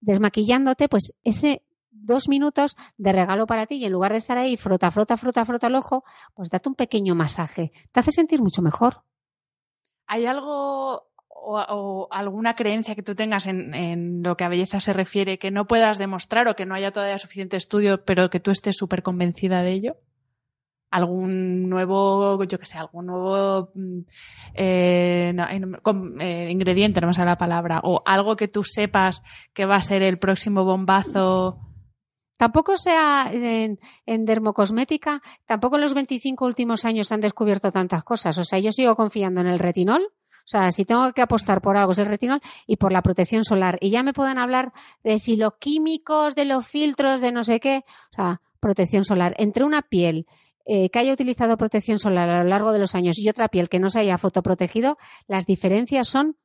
[0.00, 4.56] desmaquillándote, pues ese dos minutos de regalo para ti y en lugar de estar ahí
[4.56, 7.72] frota, frota, frota, frota el ojo, pues date un pequeño masaje.
[7.90, 9.02] Te hace sentir mucho mejor.
[10.06, 11.07] ¿Hay algo
[11.48, 15.66] o, alguna creencia que tú tengas en, lo que a belleza se refiere que no
[15.66, 19.62] puedas demostrar o que no haya todavía suficiente estudio, pero que tú estés súper convencida
[19.62, 19.96] de ello?
[20.90, 23.98] ¿Algún nuevo, yo que sé, algún nuevo mm,
[24.54, 25.34] eh,
[26.20, 29.22] eh, ingrediente, no me la palabra, o algo que tú sepas
[29.52, 31.60] que va a ser el próximo bombazo?
[32.38, 38.38] Tampoco sea en, en, dermocosmética, tampoco en los 25 últimos años han descubierto tantas cosas.
[38.38, 40.08] O sea, yo sigo confiando en el retinol,
[40.50, 43.78] sea, si tengo que apostar por algo es el retinol y por la protección solar.
[43.80, 44.72] Y ya me pueden hablar
[45.04, 47.84] de si los químicos, de los filtros, de no sé qué.
[48.12, 49.34] O sea, protección solar.
[49.38, 50.26] Entre una piel
[50.64, 53.68] eh, que haya utilizado protección solar a lo largo de los años y otra piel
[53.68, 54.96] que no se haya fotoprotegido,
[55.26, 56.36] las diferencias son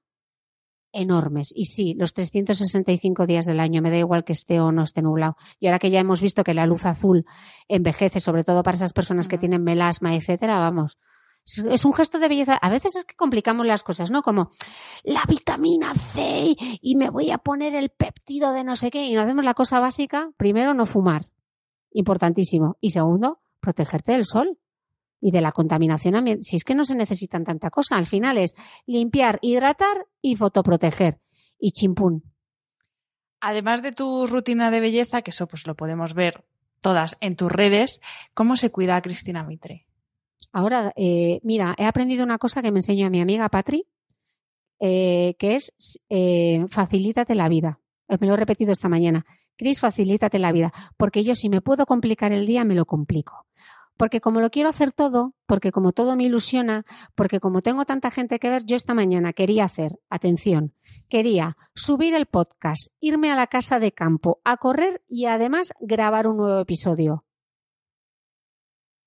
[0.93, 1.51] enormes.
[1.55, 5.01] Y sí, los 365 días del año, me da igual que esté o no esté
[5.01, 5.35] nublado.
[5.59, 7.25] Y ahora que ya hemos visto que la luz azul
[7.67, 10.97] envejece, sobre todo para esas personas que tienen melasma, etcétera, vamos,
[11.45, 12.55] es un gesto de belleza.
[12.55, 14.21] A veces es que complicamos las cosas, ¿no?
[14.21, 14.49] Como
[15.03, 19.13] la vitamina C y me voy a poner el péptido de no sé qué y
[19.13, 20.31] no hacemos la cosa básica.
[20.37, 21.29] Primero, no fumar.
[21.91, 22.77] Importantísimo.
[22.79, 24.57] Y segundo, protegerte del sol
[25.19, 26.43] y de la contaminación ambiental.
[26.43, 31.19] Si es que no se necesitan tanta cosa, al final es limpiar, hidratar y fotoproteger.
[31.59, 32.23] Y chimpún.
[33.39, 36.45] Además de tu rutina de belleza, que eso pues lo podemos ver
[36.81, 38.01] todas en tus redes,
[38.33, 39.87] ¿cómo se cuida a Cristina Mitre?
[40.53, 43.87] Ahora, eh, mira, he aprendido una cosa que me enseñó a mi amiga Patri,
[44.79, 45.73] eh, que es
[46.09, 47.79] eh, facilítate la vida.
[48.07, 49.25] Me lo he repetido esta mañana.
[49.57, 50.71] Cris, facilítate la vida.
[50.95, 53.47] Porque yo si me puedo complicar el día, me lo complico.
[53.97, 56.85] Porque como lo quiero hacer todo, porque como todo me ilusiona,
[57.15, 60.73] porque como tengo tanta gente que ver, yo esta mañana quería hacer, atención,
[61.09, 66.27] quería subir el podcast, irme a la casa de campo, a correr y además grabar
[66.27, 67.23] un nuevo episodio.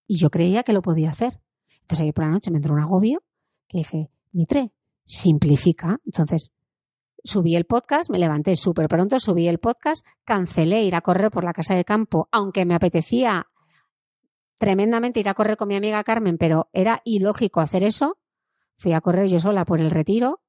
[0.07, 1.41] Y yo creía que lo podía hacer.
[1.83, 3.23] Entonces ayer por la noche me entró un agobio
[3.69, 4.73] que dije, Mitre,
[5.05, 6.01] simplifica.
[6.05, 6.53] Entonces
[7.23, 11.45] subí el podcast, me levanté súper pronto, subí el podcast, cancelé ir a correr por
[11.45, 13.47] la casa de campo, aunque me apetecía
[14.59, 18.19] tremendamente ir a correr con mi amiga Carmen, pero era ilógico hacer eso.
[18.79, 20.41] Fui a correr yo sola por el retiro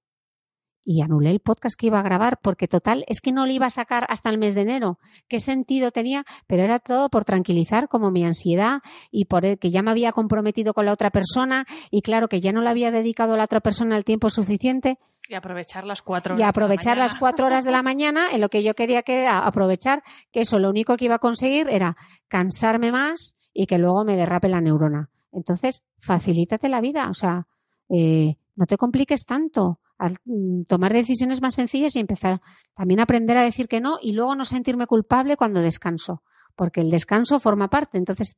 [0.90, 3.66] y anulé el podcast que iba a grabar porque total es que no lo iba
[3.66, 5.00] a sacar hasta el mes de enero.
[5.28, 6.24] ¿Qué sentido tenía?
[6.48, 8.80] Pero era todo por tranquilizar como mi ansiedad
[9.12, 12.40] y por el que ya me había comprometido con la otra persona y claro que
[12.40, 14.98] ya no le había dedicado a la otra persona el tiempo suficiente.
[15.28, 16.40] Y aprovechar las cuatro horas.
[16.40, 19.04] Y aprovechar de la las cuatro horas de la mañana en lo que yo quería
[19.04, 21.98] que era aprovechar que eso lo único que iba a conseguir era
[22.30, 25.10] cansarme más y que luego me derrape la neurona.
[25.34, 27.46] Entonces, facilítate la vida, o sea,
[27.90, 32.42] eh, no te compliques tanto al mm, tomar decisiones más sencillas y empezar
[32.74, 36.24] también a aprender a decir que no y luego no sentirme culpable cuando descanso,
[36.56, 37.98] porque el descanso forma parte.
[37.98, 38.38] Entonces,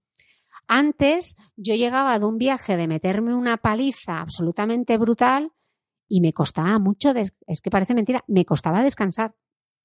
[0.67, 5.51] antes yo llegaba de un viaje de meterme una paliza absolutamente brutal
[6.07, 9.35] y me costaba mucho, es que parece mentira, me costaba descansar,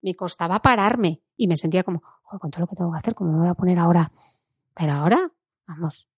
[0.03, 3.15] me costaba pararme y me sentía como, joder, con todo lo que tengo que hacer,
[3.15, 4.07] ¿cómo me voy a poner ahora?
[4.75, 5.33] Pero ahora,
[5.67, 6.09] vamos,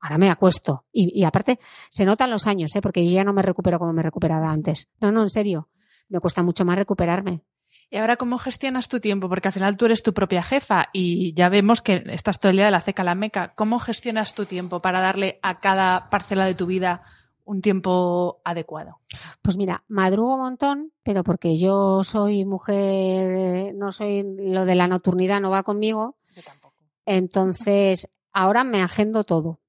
[0.00, 0.84] ahora me acuesto.
[0.92, 1.58] Y, y aparte,
[1.90, 2.80] se notan los años, ¿eh?
[2.82, 4.88] porque yo ya no me recupero como me recuperaba antes.
[5.00, 5.68] No, no, en serio,
[6.08, 7.42] me cuesta mucho más recuperarme.
[7.88, 9.28] Y ahora, ¿cómo gestionas tu tiempo?
[9.28, 12.56] Porque al final tú eres tu propia jefa y ya vemos que estás todo el
[12.56, 13.54] día de la ceca a la meca.
[13.54, 17.02] ¿Cómo gestionas tu tiempo para darle a cada parcela de tu vida
[17.44, 18.98] un tiempo adecuado?
[19.40, 24.88] Pues mira, madrugo un montón, pero porque yo soy mujer, no soy, lo de la
[24.88, 26.74] nocturnidad no va conmigo, Yo tampoco.
[27.04, 29.60] entonces ahora me agendo todo,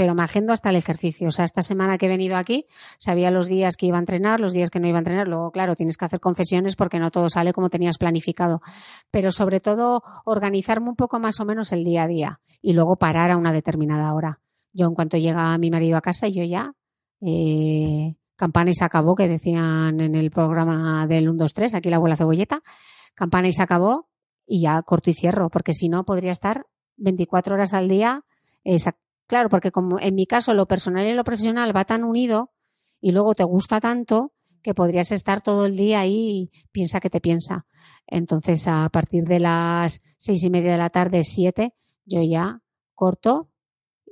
[0.00, 1.28] pero me agendo hasta el ejercicio.
[1.28, 2.64] O sea, esta semana que he venido aquí,
[2.96, 5.28] sabía los días que iba a entrenar, los días que no iba a entrenar.
[5.28, 8.62] Luego, claro, tienes que hacer confesiones porque no todo sale como tenías planificado.
[9.10, 12.96] Pero sobre todo, organizarme un poco más o menos el día a día y luego
[12.96, 14.40] parar a una determinada hora.
[14.72, 16.72] Yo, en cuanto llega mi marido a casa, yo ya.
[17.20, 21.90] Eh, campana y se acabó, que decían en el programa del 1, 2, 3, aquí
[21.90, 22.62] la abuela cebolleta.
[23.12, 24.08] Campana y se acabó
[24.46, 26.64] y ya corto y cierro, porque si no podría estar
[26.96, 28.24] 24 horas al día.
[29.30, 32.50] Claro, porque como en mi caso lo personal y lo profesional va tan unido
[33.00, 37.08] y luego te gusta tanto que podrías estar todo el día ahí y piensa que
[37.08, 37.64] te piensa.
[38.08, 41.74] Entonces, a partir de las seis y media de la tarde, siete,
[42.04, 42.60] yo ya
[42.94, 43.48] corto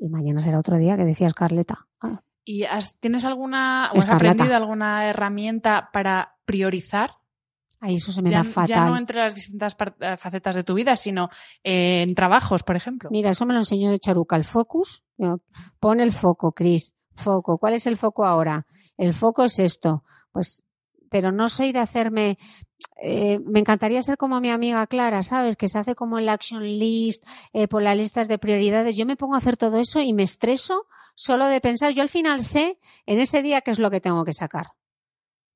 [0.01, 1.89] y mañana será otro día que decía Carleta.
[2.01, 7.11] Ah, ¿Y has- tienes alguna, o has aprendido alguna herramienta para priorizar?
[7.81, 8.87] Ahí eso se me Ya, da ya fatal.
[8.89, 11.29] no entre las distintas eh, facetas de tu vida, sino
[11.63, 13.09] eh, en trabajos, por ejemplo.
[13.13, 15.05] Mira, eso me lo enseñó de Charuca, el focus.
[15.17, 15.37] Yo,
[15.79, 16.95] Pon el foco, Cris.
[17.15, 17.59] Foco.
[17.59, 18.67] ¿Cuál es el foco ahora?
[18.97, 20.03] El foco es esto.
[20.33, 20.65] Pues,
[21.11, 22.39] pero no soy de hacerme.
[23.03, 25.57] eh, me encantaría ser como mi amiga Clara, ¿sabes?
[25.57, 28.97] Que se hace como el action list, eh, por las listas de prioridades.
[28.97, 31.93] Yo me pongo a hacer todo eso y me estreso solo de pensar.
[31.93, 34.67] Yo al final sé en ese día qué es lo que tengo que sacar.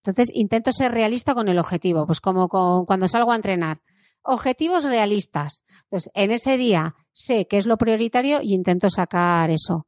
[0.04, 3.80] Entonces intento ser realista con el objetivo, pues como con- cuando salgo a entrenar.
[4.24, 5.64] Objetivos realistas.
[5.84, 9.82] Entonces, en ese día sé qué es lo prioritario y intento sacar eso.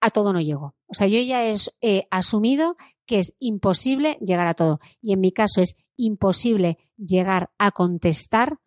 [0.00, 0.74] A todo no llego.
[0.86, 1.40] O sea, yo ya
[1.80, 4.78] he asumido que es imposible llegar a todo.
[5.00, 8.58] Y en mi caso es imposible llegar a contestar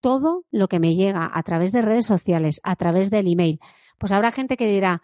[0.00, 3.58] todo lo que me llega a través de redes sociales, a través del email.
[3.98, 5.02] Pues habrá gente que dirá,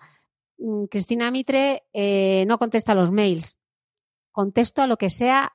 [0.58, 3.56] "Mm, Cristina Mitre eh, no contesta los mails.
[4.32, 5.52] Contesto a lo que sea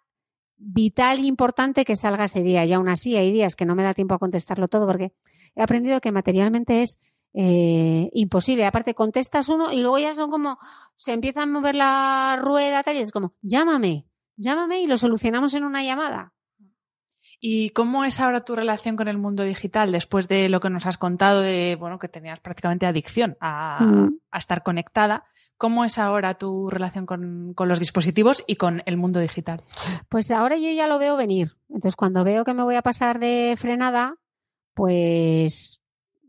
[0.58, 2.66] vital e importante que salga ese día.
[2.66, 5.14] Y aún así hay días que no me da tiempo a contestarlo todo porque
[5.56, 7.00] he aprendido que materialmente es
[7.34, 8.66] eh, imposible.
[8.66, 10.58] Aparte, contestas uno y luego ya son como,
[10.96, 14.08] se empieza a mover la rueda tal y es como, llámame,
[14.38, 16.35] llámame y lo solucionamos en una llamada.
[17.40, 20.86] ¿Y cómo es ahora tu relación con el mundo digital después de lo que nos
[20.86, 24.18] has contado de bueno que tenías prácticamente adicción a, Mm.
[24.32, 25.26] a estar conectada?
[25.58, 29.62] ¿Cómo es ahora tu relación con, con los dispositivos y con el mundo digital?
[30.10, 31.54] Pues ahora yo ya lo veo venir.
[31.70, 34.18] Entonces, cuando veo que me voy a pasar de frenada,
[34.74, 35.82] pues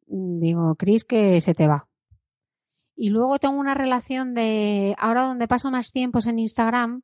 [0.06, 1.88] mm, digo, Cris, que se te va.
[2.94, 7.02] Y luego tengo una relación de, ahora donde paso más tiempos en Instagram,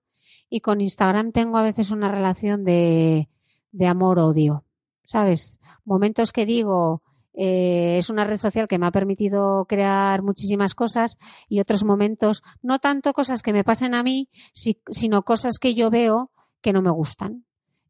[0.49, 3.29] y con Instagram tengo a veces una relación de,
[3.73, 4.65] de amor-odio,
[5.03, 5.59] ¿sabes?
[5.85, 7.03] Momentos que digo,
[7.35, 11.19] eh, es una red social que me ha permitido crear muchísimas cosas
[11.49, 15.75] y otros momentos, no tanto cosas que me pasen a mí, si- sino cosas que
[15.75, 17.45] yo veo que no me gustan.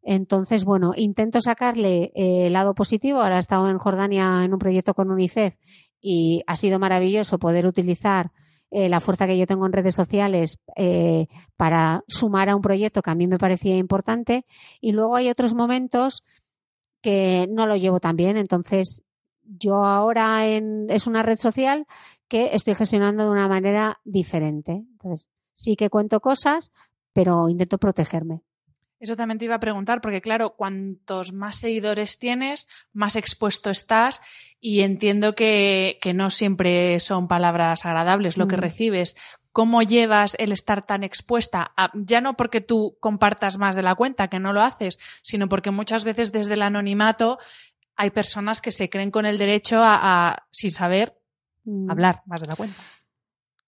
[0.05, 3.21] Entonces, bueno, intento sacarle eh, el lado positivo.
[3.21, 5.57] Ahora he estado en Jordania en un proyecto con UNICEF
[6.01, 8.33] y ha sido maravilloso poder utilizar
[8.75, 11.27] eh, la fuerza que yo tengo en redes sociales eh,
[11.59, 14.47] para sumar a un proyecto que a mí me parecía importante.
[14.81, 16.25] Y luego hay otros momentos
[17.03, 18.39] que no lo llevo tan bien.
[18.39, 19.03] Entonces,
[19.43, 21.87] yo ahora en, es una red social
[22.29, 24.73] que estoy gestionando de una manera diferente.
[24.73, 26.73] Entonces, sí que cuento cosas,
[27.13, 28.41] pero intento protegerme.
[29.03, 34.21] Eso también te iba a preguntar, porque claro, cuantos más seguidores tienes, más expuesto estás
[34.61, 38.61] y entiendo que, que no siempre son palabras agradables lo que Mm.
[38.61, 39.17] recibes.
[39.51, 44.29] cómo llevas el estar tan expuesta, ya no porque tú compartas más de la cuenta,
[44.29, 47.39] que no lo haces, sino porque muchas veces desde el anonimato
[47.95, 51.21] hay personas que se creen con el derecho a, sin saber,
[51.65, 51.91] mm.
[51.91, 52.81] hablar más de la cuenta.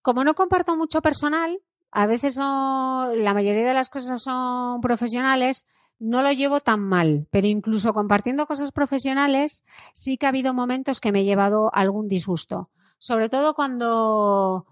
[0.01, 1.61] Como no comparto mucho personal,
[1.95, 5.68] a veces la mayoría de las cosas son profesionales,
[6.01, 11.01] no lo llevo tan mal, pero incluso compartiendo cosas profesionales, sí que ha habido momentos
[11.01, 12.68] que me he llevado algún disgusto.
[12.99, 14.66] Sobre todo cuando,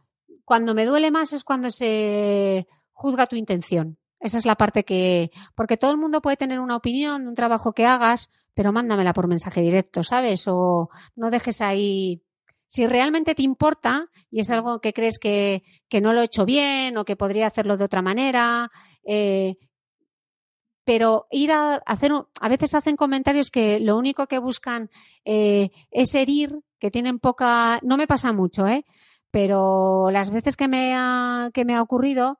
[0.44, 3.98] cuando me duele más es cuando se juzga tu intención.
[4.18, 5.30] Esa es la parte que.
[5.54, 9.12] Porque todo el mundo puede tener una opinión de un trabajo que hagas, pero mándamela
[9.12, 10.48] por mensaje directo, ¿sabes?
[10.48, 12.22] O no dejes ahí.
[12.72, 16.46] Si realmente te importa y es algo que crees que, que no lo he hecho
[16.46, 18.70] bien o que podría hacerlo de otra manera,
[19.04, 19.56] eh,
[20.82, 24.88] pero ir a hacer, a veces hacen comentarios que lo único que buscan
[25.26, 28.86] eh, es herir, que tienen poca, no me pasa mucho, ¿eh?
[29.30, 32.38] Pero las veces que me ha, que me ha ocurrido,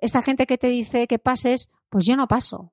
[0.00, 2.72] esta gente que te dice que pases, pues yo no paso.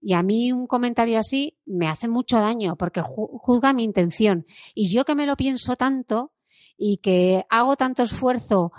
[0.00, 4.46] Y a mí un comentario así me hace mucho daño porque juzga mi intención.
[4.74, 6.32] Y yo que me lo pienso tanto
[6.76, 8.72] y que hago tanto esfuerzo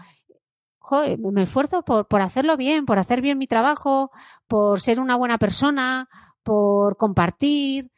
[1.18, 4.12] me esfuerzo por, por hacerlo bien, por hacer bien mi trabajo,
[4.48, 6.10] por ser una buena persona,
[6.44, 7.92] por compartir,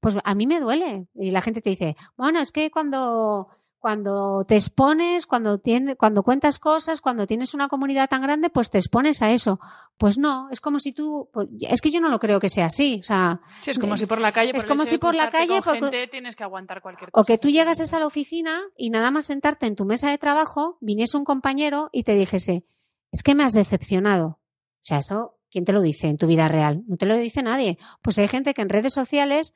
[0.00, 1.06] pues a mí me duele.
[1.14, 3.48] Y la gente te dice, bueno, es que cuando
[3.80, 8.68] cuando te expones, cuando, tiene, cuando cuentas cosas, cuando tienes una comunidad tan grande, pues
[8.68, 9.58] te expones a eso.
[9.96, 12.66] Pues no, es como si tú, pues, es que yo no lo creo que sea
[12.66, 12.98] así.
[13.00, 15.62] O sea, sí, es como si por la calle, es como si por la calle,
[15.62, 17.22] por, gente, tienes que aguantar cualquier cosa.
[17.22, 20.18] O que tú llegases a la oficina y nada más sentarte en tu mesa de
[20.18, 22.64] trabajo, viniese un compañero y te dijese,
[23.10, 24.26] es que me has decepcionado.
[24.26, 26.84] O sea, eso, ¿quién te lo dice en tu vida real?
[26.86, 27.78] No te lo dice nadie.
[28.02, 29.54] Pues hay gente que en redes sociales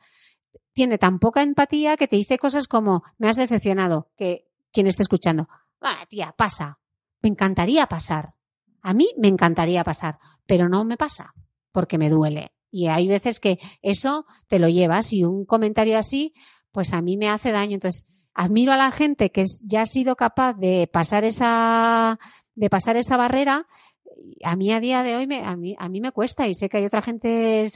[0.73, 5.03] tiene tan poca empatía que te dice cosas como, me has decepcionado, que quien esté
[5.03, 5.49] escuchando,
[5.81, 6.81] ah, tía, pasa.
[7.23, 8.35] Me encantaría pasar.
[8.83, 11.33] A mí me encantaría pasar, pero no me pasa,
[11.73, 12.53] porque me duele.
[12.71, 16.35] Y hay veces que eso te lo llevas y un comentario así,
[16.73, 17.75] pues a mí me hace daño.
[17.75, 22.19] Entonces, admiro a la gente que ya ha sido capaz de pasar esa,
[22.55, 23.67] de pasar esa barrera.
[24.43, 26.69] A mí a día de hoy me, a mí, a mí me cuesta y sé
[26.69, 27.69] que hay otra gente,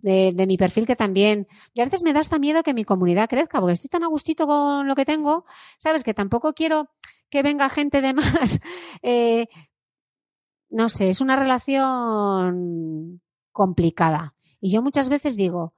[0.00, 1.46] de, mi perfil que también.
[1.74, 4.08] Yo a veces me da hasta miedo que mi comunidad crezca, porque estoy tan a
[4.08, 5.44] gustito con lo que tengo,
[5.78, 6.04] ¿sabes?
[6.04, 6.90] Que tampoco quiero
[7.30, 8.60] que venga gente de más.
[9.02, 9.46] Eh,
[10.70, 13.20] no sé, es una relación
[13.52, 14.34] complicada.
[14.60, 15.74] Y yo muchas veces digo,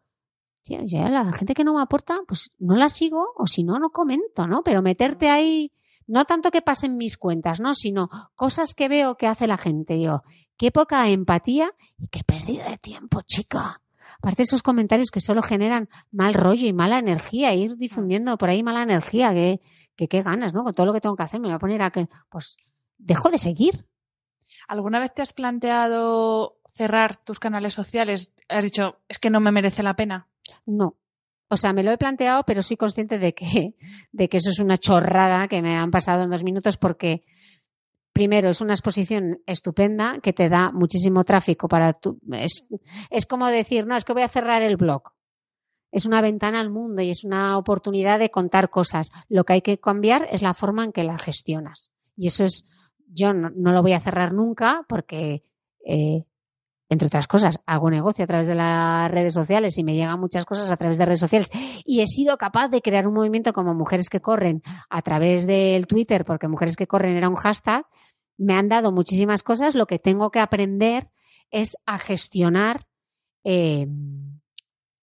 [0.65, 3.91] ya la gente que no me aporta, pues no la sigo, o si no, no
[3.91, 4.63] comento, ¿no?
[4.63, 5.73] Pero meterte ahí,
[6.07, 7.75] no tanto que pasen mis cuentas, ¿no?
[7.75, 9.95] Sino cosas que veo que hace la gente.
[9.95, 10.23] Digo,
[10.57, 13.81] qué poca empatía y qué pérdida de tiempo, chica.
[14.21, 18.51] Aparte de esos comentarios que solo generan mal rollo y mala energía, ir difundiendo por
[18.51, 19.61] ahí mala energía, que,
[19.97, 20.63] qué ganas, ¿no?
[20.63, 22.59] Con todo lo que tengo que hacer, me voy a poner a que, pues,
[22.99, 23.87] dejo de seguir.
[24.69, 28.35] ¿Alguna vez te has planteado cerrar tus canales sociales?
[28.49, 30.29] Has dicho, es que no me merece la pena.
[30.67, 30.97] No.
[31.49, 33.75] O sea, me lo he planteado, pero soy consciente de que,
[34.13, 37.25] de que eso es una chorrada que me han pasado en dos minutos porque
[38.13, 42.19] primero, es una exposición estupenda que te da muchísimo tráfico para tu.
[42.33, 42.67] Es,
[43.11, 45.03] es como decir, no, es que voy a cerrar el blog.
[45.93, 49.11] Es una ventana al mundo y es una oportunidad de contar cosas.
[49.29, 51.93] Lo que hay que cambiar es la forma en que la gestionas.
[52.17, 52.65] Y eso es,
[53.09, 55.45] yo no, lo voy a cerrar nunca porque,
[55.85, 56.27] eh,
[56.91, 60.45] entre otras cosas, hago negocio a través de las redes sociales y me llegan muchas
[60.45, 61.49] cosas a través de redes sociales.
[61.85, 64.61] Y he sido capaz de crear un movimiento como Mujeres que Corren
[64.91, 67.87] a través del Twitter, porque Mujeres que Corren era un hashtag
[68.37, 71.11] me han dado muchísimas cosas, lo que tengo que aprender
[71.51, 72.87] es a gestionar
[73.45, 73.87] eh,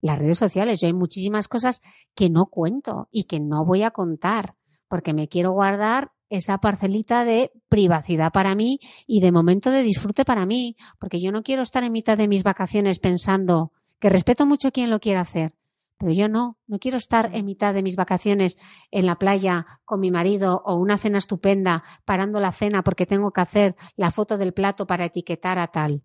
[0.02, 0.82] las redes sociales.
[0.82, 1.82] Yo hay muchísimas cosas
[2.16, 4.56] que no cuento y que no voy a contar
[4.90, 10.26] porque me quiero guardar esa parcelita de privacidad para mí y de momento de disfrute
[10.26, 14.46] para mí, porque yo no quiero estar en mitad de mis vacaciones pensando que respeto
[14.46, 15.56] mucho quien lo quiera hacer,
[15.98, 18.58] pero yo no, no quiero estar en mitad de mis vacaciones
[18.92, 23.32] en la playa con mi marido o una cena estupenda parando la cena porque tengo
[23.32, 26.04] que hacer la foto del plato para etiquetar a tal.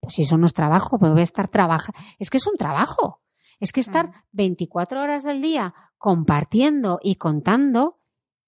[0.00, 1.98] Pues si eso no es trabajo, pues voy a estar trabajando.
[2.20, 3.20] Es que es un trabajo.
[3.58, 7.98] Es que estar 24 horas del día compartiendo y contando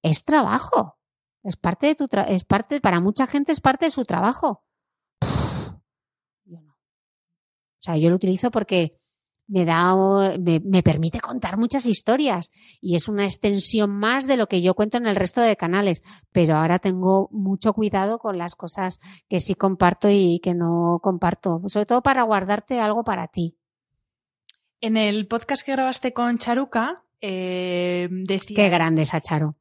[0.03, 0.99] es trabajo.
[1.43, 4.65] Es parte de tu es parte para mucha gente es parte de su trabajo.
[6.45, 6.73] Yo no.
[6.73, 8.97] O sea, yo lo utilizo porque
[9.51, 9.97] me da,
[10.39, 14.97] me, permite contar muchas historias y es una extensión más de lo que yo cuento
[14.97, 16.03] en el resto de canales.
[16.31, 21.63] Pero ahora tengo mucho cuidado con las cosas que sí comparto y que no comparto,
[21.67, 23.57] sobre todo para guardarte algo para ti.
[24.81, 28.57] En el podcast que grabaste con Charuca, eh, decías...
[28.57, 29.57] Qué grande esa Charo.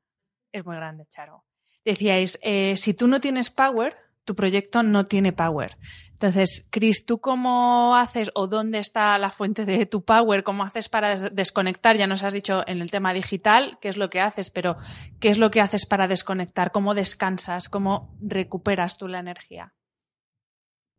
[0.52, 1.44] Es muy grande, Charo
[1.86, 3.96] decíais, eh, si tú no tienes power,
[4.26, 5.78] tu proyecto no tiene power.
[6.12, 10.44] Entonces, Chris, ¿tú cómo haces o dónde está la fuente de tu power?
[10.44, 11.98] ¿Cómo haces para desconectar?
[11.98, 14.78] Ya nos has dicho en el tema digital qué es lo que haces, pero
[15.20, 16.72] ¿qué es lo que haces para desconectar?
[16.72, 17.70] ¿Cómo descansas?
[17.70, 19.74] ¿Cómo recuperas tú la energía?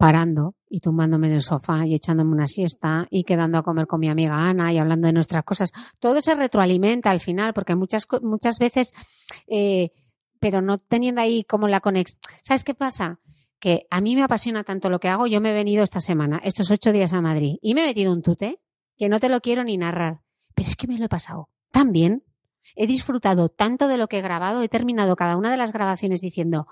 [0.00, 4.00] Parando y tumbándome en el sofá y echándome una siesta y quedando a comer con
[4.00, 5.72] mi amiga Ana y hablando de nuestras cosas.
[5.98, 8.94] Todo se retroalimenta al final porque muchas, muchas veces
[9.46, 9.90] eh,
[10.38, 12.18] pero no teniendo ahí como la conexión.
[12.42, 13.20] ¿Sabes qué pasa?
[13.58, 15.26] Que a mí me apasiona tanto lo que hago.
[15.26, 18.14] Yo me he venido esta semana, estos ocho días a Madrid, y me he metido
[18.14, 18.58] un tute
[18.96, 20.22] que no te lo quiero ni narrar.
[20.54, 22.24] Pero es que me lo he pasado tan bien.
[22.74, 24.62] He disfrutado tanto de lo que he grabado.
[24.62, 26.68] He terminado cada una de las grabaciones diciendo,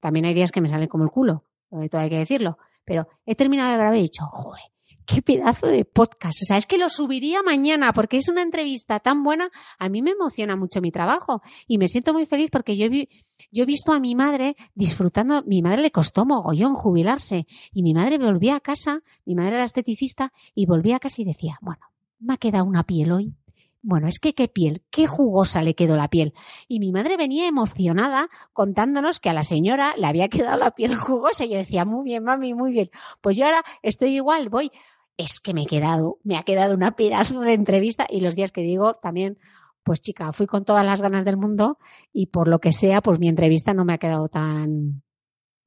[0.00, 2.58] también hay días que me salen como el culo, todo hay que decirlo.
[2.84, 4.62] Pero he terminado de grabar y he dicho, joder,
[5.06, 6.42] qué pedazo de podcast.
[6.42, 9.50] O sea, es que lo subiría mañana porque es una entrevista tan buena.
[9.78, 13.62] A mí me emociona mucho mi trabajo y me siento muy feliz porque yo, yo
[13.62, 15.42] he visto a mi madre disfrutando.
[15.46, 19.64] Mi madre le costó mogollón jubilarse y mi madre volvía a casa, mi madre era
[19.64, 21.86] esteticista y volvía a casa y decía, bueno,
[22.18, 23.34] me ha quedado una piel hoy.
[23.82, 26.32] Bueno, es que qué piel, qué jugosa le quedó la piel.
[26.68, 30.94] Y mi madre venía emocionada contándonos que a la señora le había quedado la piel
[30.96, 31.44] jugosa.
[31.44, 32.90] Y yo decía, muy bien, mami, muy bien.
[33.20, 34.70] Pues yo ahora estoy igual, voy
[35.16, 38.52] es que me he quedado, me ha quedado una pedazo de entrevista y los días
[38.52, 39.38] que digo también,
[39.82, 41.78] pues chica, fui con todas las ganas del mundo
[42.12, 45.02] y por lo que sea, pues mi entrevista no me ha quedado tan,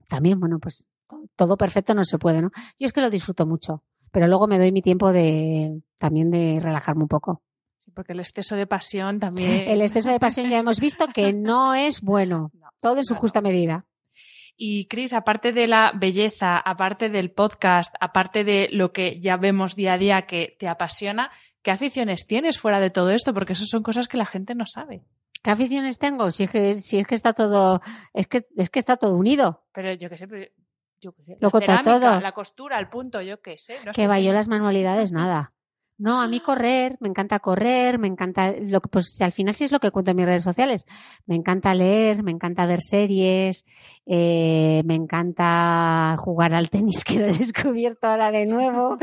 [0.07, 0.87] también, bueno, pues
[1.35, 2.51] todo perfecto no se puede, ¿no?
[2.79, 6.59] Yo es que lo disfruto mucho, pero luego me doy mi tiempo de, también de
[6.59, 7.41] relajarme un poco.
[7.85, 9.67] Sí, porque el exceso de pasión también.
[9.67, 13.41] El exceso de pasión ya hemos visto que no es bueno, todo en su justa
[13.41, 13.85] medida.
[14.57, 19.75] Y Cris, aparte de la belleza, aparte del podcast, aparte de lo que ya vemos
[19.75, 21.29] día a día que te apasiona,
[21.61, 23.33] ¿qué aficiones tienes fuera de todo esto?
[23.33, 25.03] Porque eso son cosas que la gente no sabe.
[25.43, 26.31] ¿Qué aficiones tengo?
[26.31, 27.81] Si es que, si es que está todo,
[28.13, 29.63] es que, es que está todo unido.
[29.73, 30.27] Pero yo qué sé,
[30.99, 31.37] yo qué sé.
[31.39, 32.19] Lo la todo.
[32.19, 33.77] La costura, el punto, yo qué sé.
[33.93, 35.53] que vaya las manualidades, nada.
[35.97, 39.63] No, a mí correr, me encanta correr, me encanta, lo que, pues al final sí
[39.63, 40.85] es lo que cuento en mis redes sociales.
[41.25, 43.65] Me encanta leer, me encanta ver series,
[44.05, 48.97] eh, me encanta jugar al tenis que lo he descubierto ahora de nuevo.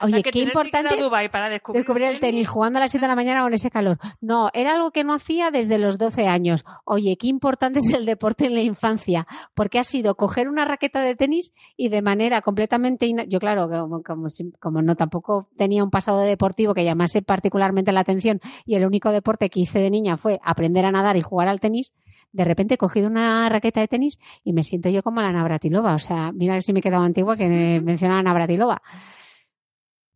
[0.00, 0.96] Oye, qué importante
[1.30, 3.98] para descubrir, el tenis jugando a las 7 de la mañana con ese calor.
[4.20, 6.64] No, era algo que no hacía desde los 12 años.
[6.84, 11.02] Oye, qué importante es el deporte en la infancia, porque ha sido coger una raqueta
[11.02, 13.12] de tenis y de manera completamente...
[13.28, 14.28] Yo, claro, como, como,
[14.60, 19.10] como, no tampoco tenía un pasado deportivo que llamase particularmente la atención y el único
[19.10, 21.94] deporte que hice de niña fue aprender a nadar y jugar al tenis,
[22.32, 25.94] de repente he cogido una raqueta de tenis y me siento yo como la Navratilova.
[25.94, 28.82] O sea, mira si me he quedado antigua que menciona a Navratilova.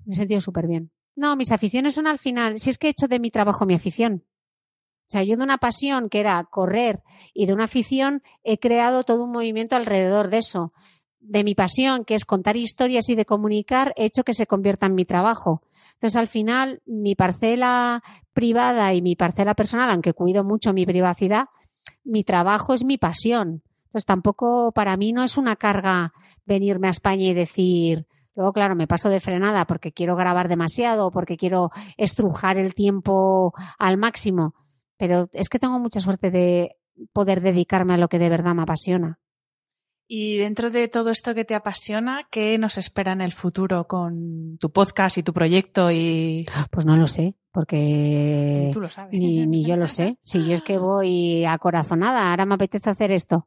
[0.08, 0.90] Me he sentido súper bien.
[1.16, 3.74] No, mis aficiones son al final, si es que he hecho de mi trabajo mi
[3.74, 4.24] afición.
[5.02, 7.02] O sea, yo de una pasión que era correr
[7.34, 10.72] y de una afición he creado todo un movimiento alrededor de eso.
[11.20, 14.86] De mi pasión, que es contar historias y de comunicar, he hecho que se convierta
[14.86, 15.60] en mi trabajo.
[15.92, 18.02] Entonces, al final, mi parcela
[18.32, 21.48] privada y mi parcela personal, aunque cuido mucho mi privacidad,
[22.02, 23.62] mi trabajo es mi pasión.
[23.84, 26.14] Entonces, tampoco para mí no es una carga
[26.46, 28.06] venirme a España y decir,
[28.38, 33.52] Luego, claro, me paso de frenada porque quiero grabar demasiado, porque quiero estrujar el tiempo
[33.80, 34.54] al máximo.
[34.96, 36.76] Pero es que tengo mucha suerte de
[37.12, 39.18] poder dedicarme a lo que de verdad me apasiona.
[40.06, 44.56] Y dentro de todo esto que te apasiona, ¿qué nos espera en el futuro con
[44.58, 45.90] tu podcast y tu proyecto?
[45.90, 46.46] Y...
[46.70, 49.18] Pues no lo sé, porque tú lo sabes.
[49.18, 50.16] ni, ni yo lo sé.
[50.22, 53.46] Si yo es que voy a corazonada, ahora me apetece hacer esto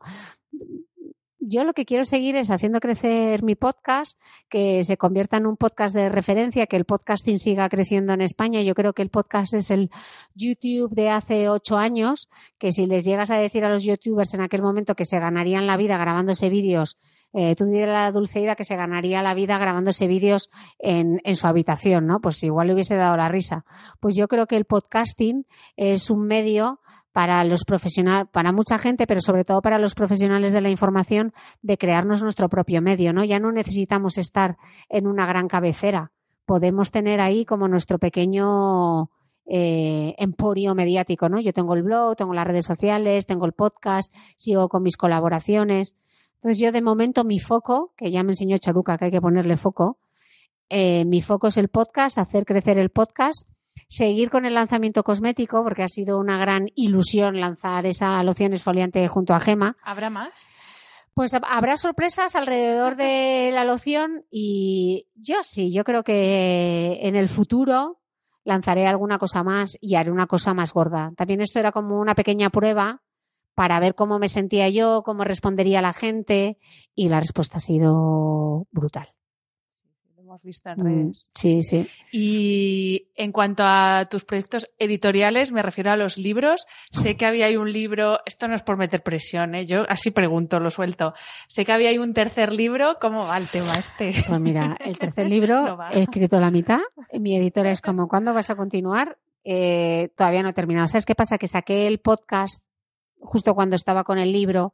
[1.42, 5.58] yo lo que quiero seguir es haciendo crecer mi podcast, que se convierta en un
[5.58, 8.62] podcast de referencia, que el podcasting siga creciendo en España.
[8.62, 9.90] Yo creo que el podcast es el
[10.36, 12.30] YouTube de hace ocho años,
[12.60, 15.66] que si les llegas a decir a los youtubers en aquel momento que se ganarían
[15.66, 16.98] la vida grabándose vídeos,
[17.34, 21.36] eh, tú dirías a la Dulceida que se ganaría la vida grabándose vídeos en, en
[21.36, 22.20] su habitación, ¿no?
[22.20, 23.66] Pues igual le hubiese dado la risa.
[24.00, 26.82] Pues yo creo que el podcasting es un medio
[27.12, 31.34] para los profesionales, para mucha gente, pero sobre todo para los profesionales de la información,
[31.62, 33.24] de crearnos nuestro propio medio, ¿no?
[33.24, 34.58] Ya no necesitamos estar
[34.90, 36.12] en una gran cabecera.
[36.46, 39.10] Podemos tener ahí como nuestro pequeño
[39.46, 41.40] eh, emporio mediático, ¿no?
[41.40, 45.98] Yo tengo el blog, tengo las redes sociales, tengo el podcast, sigo con mis colaboraciones.
[46.36, 49.58] Entonces yo de momento mi foco, que ya me enseñó Charuca que hay que ponerle
[49.58, 49.98] foco,
[50.70, 53.50] eh, mi foco es el podcast, hacer crecer el podcast
[53.88, 59.08] seguir con el lanzamiento cosmético, porque ha sido una gran ilusión lanzar esa loción esfoliante
[59.08, 59.78] junto a Gema.
[59.84, 60.32] ¿Habrá más?
[61.14, 67.28] Pues habrá sorpresas alrededor de la loción y yo sí, yo creo que en el
[67.28, 68.02] futuro
[68.44, 71.12] lanzaré alguna cosa más y haré una cosa más gorda.
[71.16, 73.04] También esto era como una pequeña prueba
[73.56, 76.58] para ver cómo me sentía yo, cómo respondería la gente
[76.96, 79.10] y la respuesta ha sido brutal
[80.32, 81.28] hemos visto en Mm, redes.
[81.36, 81.88] Sí, sí.
[82.12, 86.66] Y en cuanto a tus proyectos editoriales, me refiero a los libros.
[86.92, 89.66] Sé que había ahí un libro, esto no es por meter presión, ¿eh?
[89.66, 91.14] yo así pregunto, lo suelto.
[91.50, 94.14] Sé que había ahí un tercer libro, ¿cómo va el tema este?
[94.26, 96.80] Pues mira, el tercer libro No he escrito la mitad.
[97.20, 99.18] Mi editora es como, ¿cuándo vas a continuar?
[99.44, 100.88] Eh, todavía no he terminado.
[100.88, 101.38] ¿Sabes qué pasa?
[101.38, 102.64] Que saqué el podcast
[103.20, 104.74] justo cuando estaba con el libro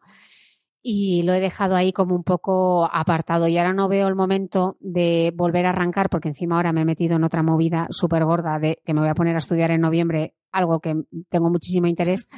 [0.90, 3.50] y lo he dejado ahí como un poco apartado.
[3.50, 6.86] Y ahora no veo el momento de volver a arrancar, porque encima ahora me he
[6.86, 9.82] metido en otra movida súper gorda de que me voy a poner a estudiar en
[9.82, 10.96] noviembre, algo que
[11.28, 12.30] tengo muchísimo interés.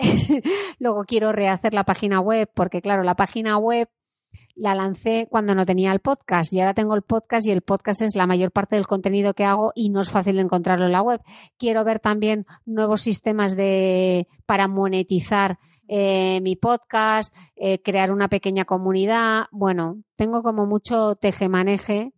[0.80, 3.88] Luego quiero rehacer la página web, porque claro, la página web
[4.56, 8.02] la lancé cuando no tenía el podcast y ahora tengo el podcast y el podcast
[8.02, 11.02] es la mayor parte del contenido que hago y no es fácil encontrarlo en la
[11.02, 11.20] web.
[11.56, 15.60] Quiero ver también nuevos sistemas de para monetizar
[15.94, 19.44] eh, mi podcast, eh, crear una pequeña comunidad.
[19.50, 22.14] Bueno, tengo como mucho tejemaneje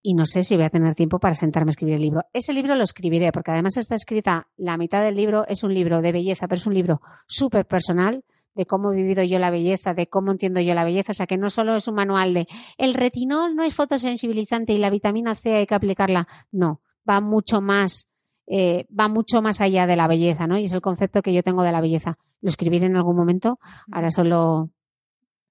[0.00, 2.22] y no sé si voy a tener tiempo para sentarme a escribir el libro.
[2.32, 6.02] Ese libro lo escribiré porque además está escrita, la mitad del libro es un libro
[6.02, 9.92] de belleza, pero es un libro súper personal de cómo he vivido yo la belleza,
[9.92, 11.10] de cómo entiendo yo la belleza.
[11.10, 12.46] O sea, que no solo es un manual de
[12.78, 16.28] el retinol no es fotosensibilizante y la vitamina C hay que aplicarla.
[16.52, 18.11] No, va mucho más,
[18.46, 20.58] eh, va mucho más allá de la belleza, ¿no?
[20.58, 22.18] Y es el concepto que yo tengo de la belleza.
[22.40, 23.58] Lo escribiré en algún momento,
[23.90, 24.70] ahora solo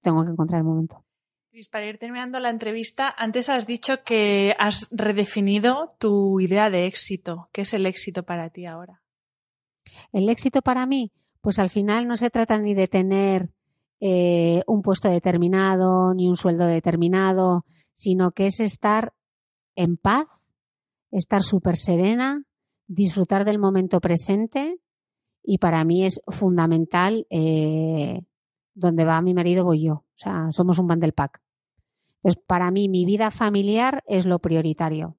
[0.02, 1.04] tengo que encontrar el momento.
[1.50, 6.86] Cris, para ir terminando la entrevista, antes has dicho que has redefinido tu idea de
[6.86, 7.48] éxito.
[7.52, 9.02] ¿Qué es el éxito para ti ahora?
[10.12, 13.50] El éxito para mí, pues al final no se trata ni de tener
[14.00, 19.12] eh, un puesto determinado, ni un sueldo determinado, sino que es estar
[19.76, 20.26] en paz,
[21.10, 22.44] estar súper serena,
[22.92, 24.78] disfrutar del momento presente
[25.42, 28.20] y para mí es fundamental eh,
[28.74, 31.40] donde va mi marido voy yo, o sea, somos un bundle pack.
[32.16, 35.16] Entonces, para mí mi vida familiar es lo prioritario.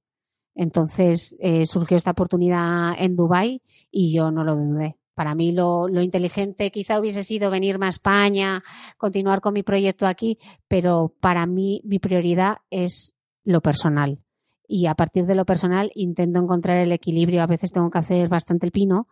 [0.55, 3.59] Entonces eh, surgió esta oportunidad en Dubai
[3.91, 4.97] y yo no lo dudé.
[5.15, 8.63] Para mí lo, lo, inteligente quizá hubiese sido venirme a España,
[8.97, 14.19] continuar con mi proyecto aquí, pero para mí mi prioridad es lo personal.
[14.68, 17.41] Y a partir de lo personal intento encontrar el equilibrio.
[17.41, 19.07] A veces tengo que hacer bastante el pino,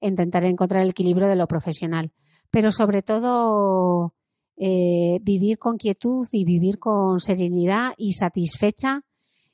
[0.00, 2.12] intentar encontrar el equilibrio de lo profesional.
[2.50, 4.14] Pero sobre todo
[4.58, 9.02] eh, vivir con quietud y vivir con serenidad y satisfecha.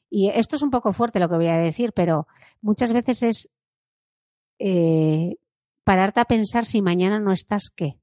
[0.08, 2.26] Y esto es un poco fuerte lo que voy a decir, pero
[2.60, 3.54] muchas veces es
[4.58, 5.36] eh,
[5.84, 8.01] pararte a pensar si mañana no estás qué.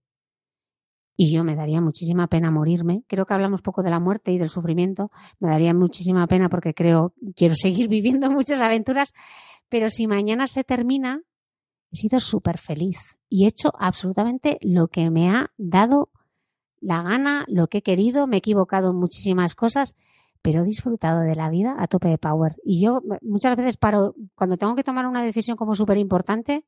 [1.22, 3.03] Y yo me daría muchísima pena morirme.
[3.05, 5.11] Creo que hablamos poco de la muerte y del sufrimiento.
[5.41, 9.13] Me daría muchísima pena porque creo, quiero seguir viviendo muchas aventuras.
[9.67, 11.22] Pero si mañana se termina,
[11.91, 16.09] he sido súper feliz y he hecho absolutamente lo que me ha dado
[16.80, 18.26] la gana, lo que he querido.
[18.26, 19.97] Me he equivocado en muchísimas cosas,
[20.41, 22.55] pero he disfrutado de la vida a tope de power.
[22.63, 26.63] Y yo muchas veces paro, cuando tengo que tomar una decisión como súper importante,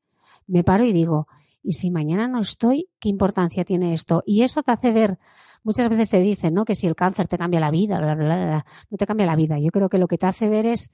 [0.46, 1.26] me paro y digo,
[1.62, 4.22] ¿y si mañana no estoy, qué importancia tiene esto?
[4.26, 5.18] Y eso te hace ver,
[5.62, 6.64] muchas veces te dicen, ¿no?
[6.64, 9.36] Que si el cáncer te cambia la vida, bla, bla, bla, no te cambia la
[9.36, 9.58] vida.
[9.58, 10.92] Yo creo que lo que te hace ver es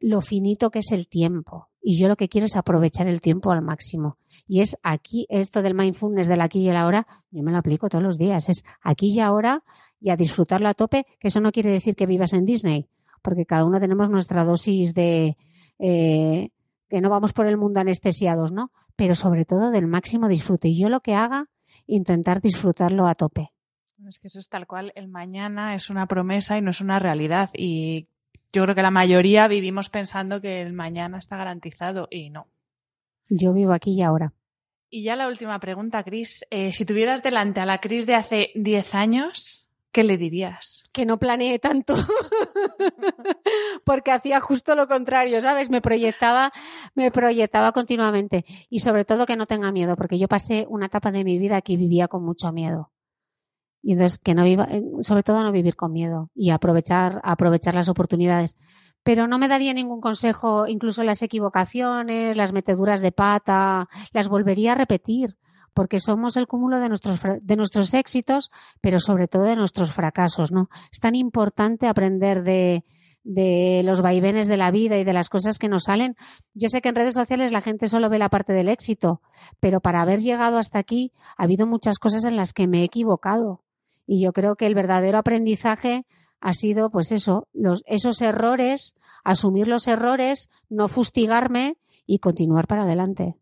[0.00, 1.68] lo finito que es el tiempo.
[1.80, 4.18] Y yo lo que quiero es aprovechar el tiempo al máximo.
[4.46, 7.88] Y es aquí, esto del mindfulness del aquí y el ahora, yo me lo aplico
[7.88, 8.48] todos los días.
[8.48, 9.64] Es aquí y ahora
[10.00, 12.88] y a disfrutarlo a tope, que eso no quiere decir que vivas en Disney,
[13.22, 15.36] porque cada uno tenemos nuestra dosis de...
[15.78, 16.50] Eh,
[16.92, 18.70] que no vamos por el mundo anestesiados, ¿no?
[18.96, 20.68] Pero sobre todo del máximo disfrute.
[20.68, 21.48] Y yo lo que haga,
[21.86, 23.50] intentar disfrutarlo a tope.
[24.06, 24.92] Es que eso es tal cual.
[24.94, 27.48] El mañana es una promesa y no es una realidad.
[27.54, 28.08] Y
[28.52, 32.46] yo creo que la mayoría vivimos pensando que el mañana está garantizado y no.
[33.30, 34.34] Yo vivo aquí y ahora.
[34.90, 36.44] Y ya la última pregunta, Cris.
[36.50, 40.84] Eh, si tuvieras delante a la Cris de hace 10 años, ¿qué le dirías?
[40.92, 41.94] Que no planeé tanto.
[43.84, 45.70] Porque hacía justo lo contrario, ¿sabes?
[45.70, 46.50] Me proyectaba,
[46.94, 48.44] me proyectaba continuamente.
[48.68, 51.60] Y sobre todo que no tenga miedo, porque yo pasé una etapa de mi vida
[51.60, 52.90] que vivía con mucho miedo.
[53.82, 54.68] Y entonces que no viva,
[55.00, 58.56] sobre todo no vivir con miedo y aprovechar, aprovechar las oportunidades.
[59.02, 64.72] Pero no me daría ningún consejo, incluso las equivocaciones, las meteduras de pata, las volvería
[64.72, 65.36] a repetir,
[65.74, 68.50] porque somos el cúmulo de nuestros, de nuestros éxitos,
[68.80, 70.68] pero sobre todo de nuestros fracasos, ¿no?
[70.92, 72.84] Es tan importante aprender de,
[73.24, 76.16] de los vaivenes de la vida y de las cosas que nos salen.
[76.54, 79.20] Yo sé que en redes sociales la gente solo ve la parte del éxito,
[79.60, 82.84] pero para haber llegado hasta aquí ha habido muchas cosas en las que me he
[82.84, 83.62] equivocado.
[84.06, 86.04] Y yo creo que el verdadero aprendizaje
[86.40, 92.82] ha sido, pues eso, los, esos errores, asumir los errores, no fustigarme y continuar para
[92.82, 93.36] adelante.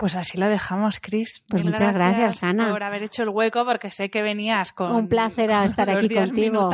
[0.00, 1.44] Pues así lo dejamos, Chris.
[1.46, 2.70] Pues muchas gracias, Ana.
[2.70, 4.92] Por haber hecho el hueco, porque sé que venías con.
[4.92, 6.70] Un placer estar aquí contigo.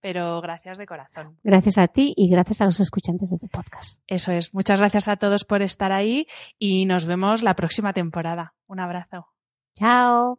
[0.00, 1.36] pero gracias de corazón.
[1.42, 4.00] Gracias a ti y gracias a los escuchantes de tu podcast.
[4.06, 4.54] Eso es.
[4.54, 6.28] Muchas gracias a todos por estar ahí
[6.60, 8.54] y nos vemos la próxima temporada.
[8.68, 9.26] Un abrazo.
[9.72, 10.38] Chao.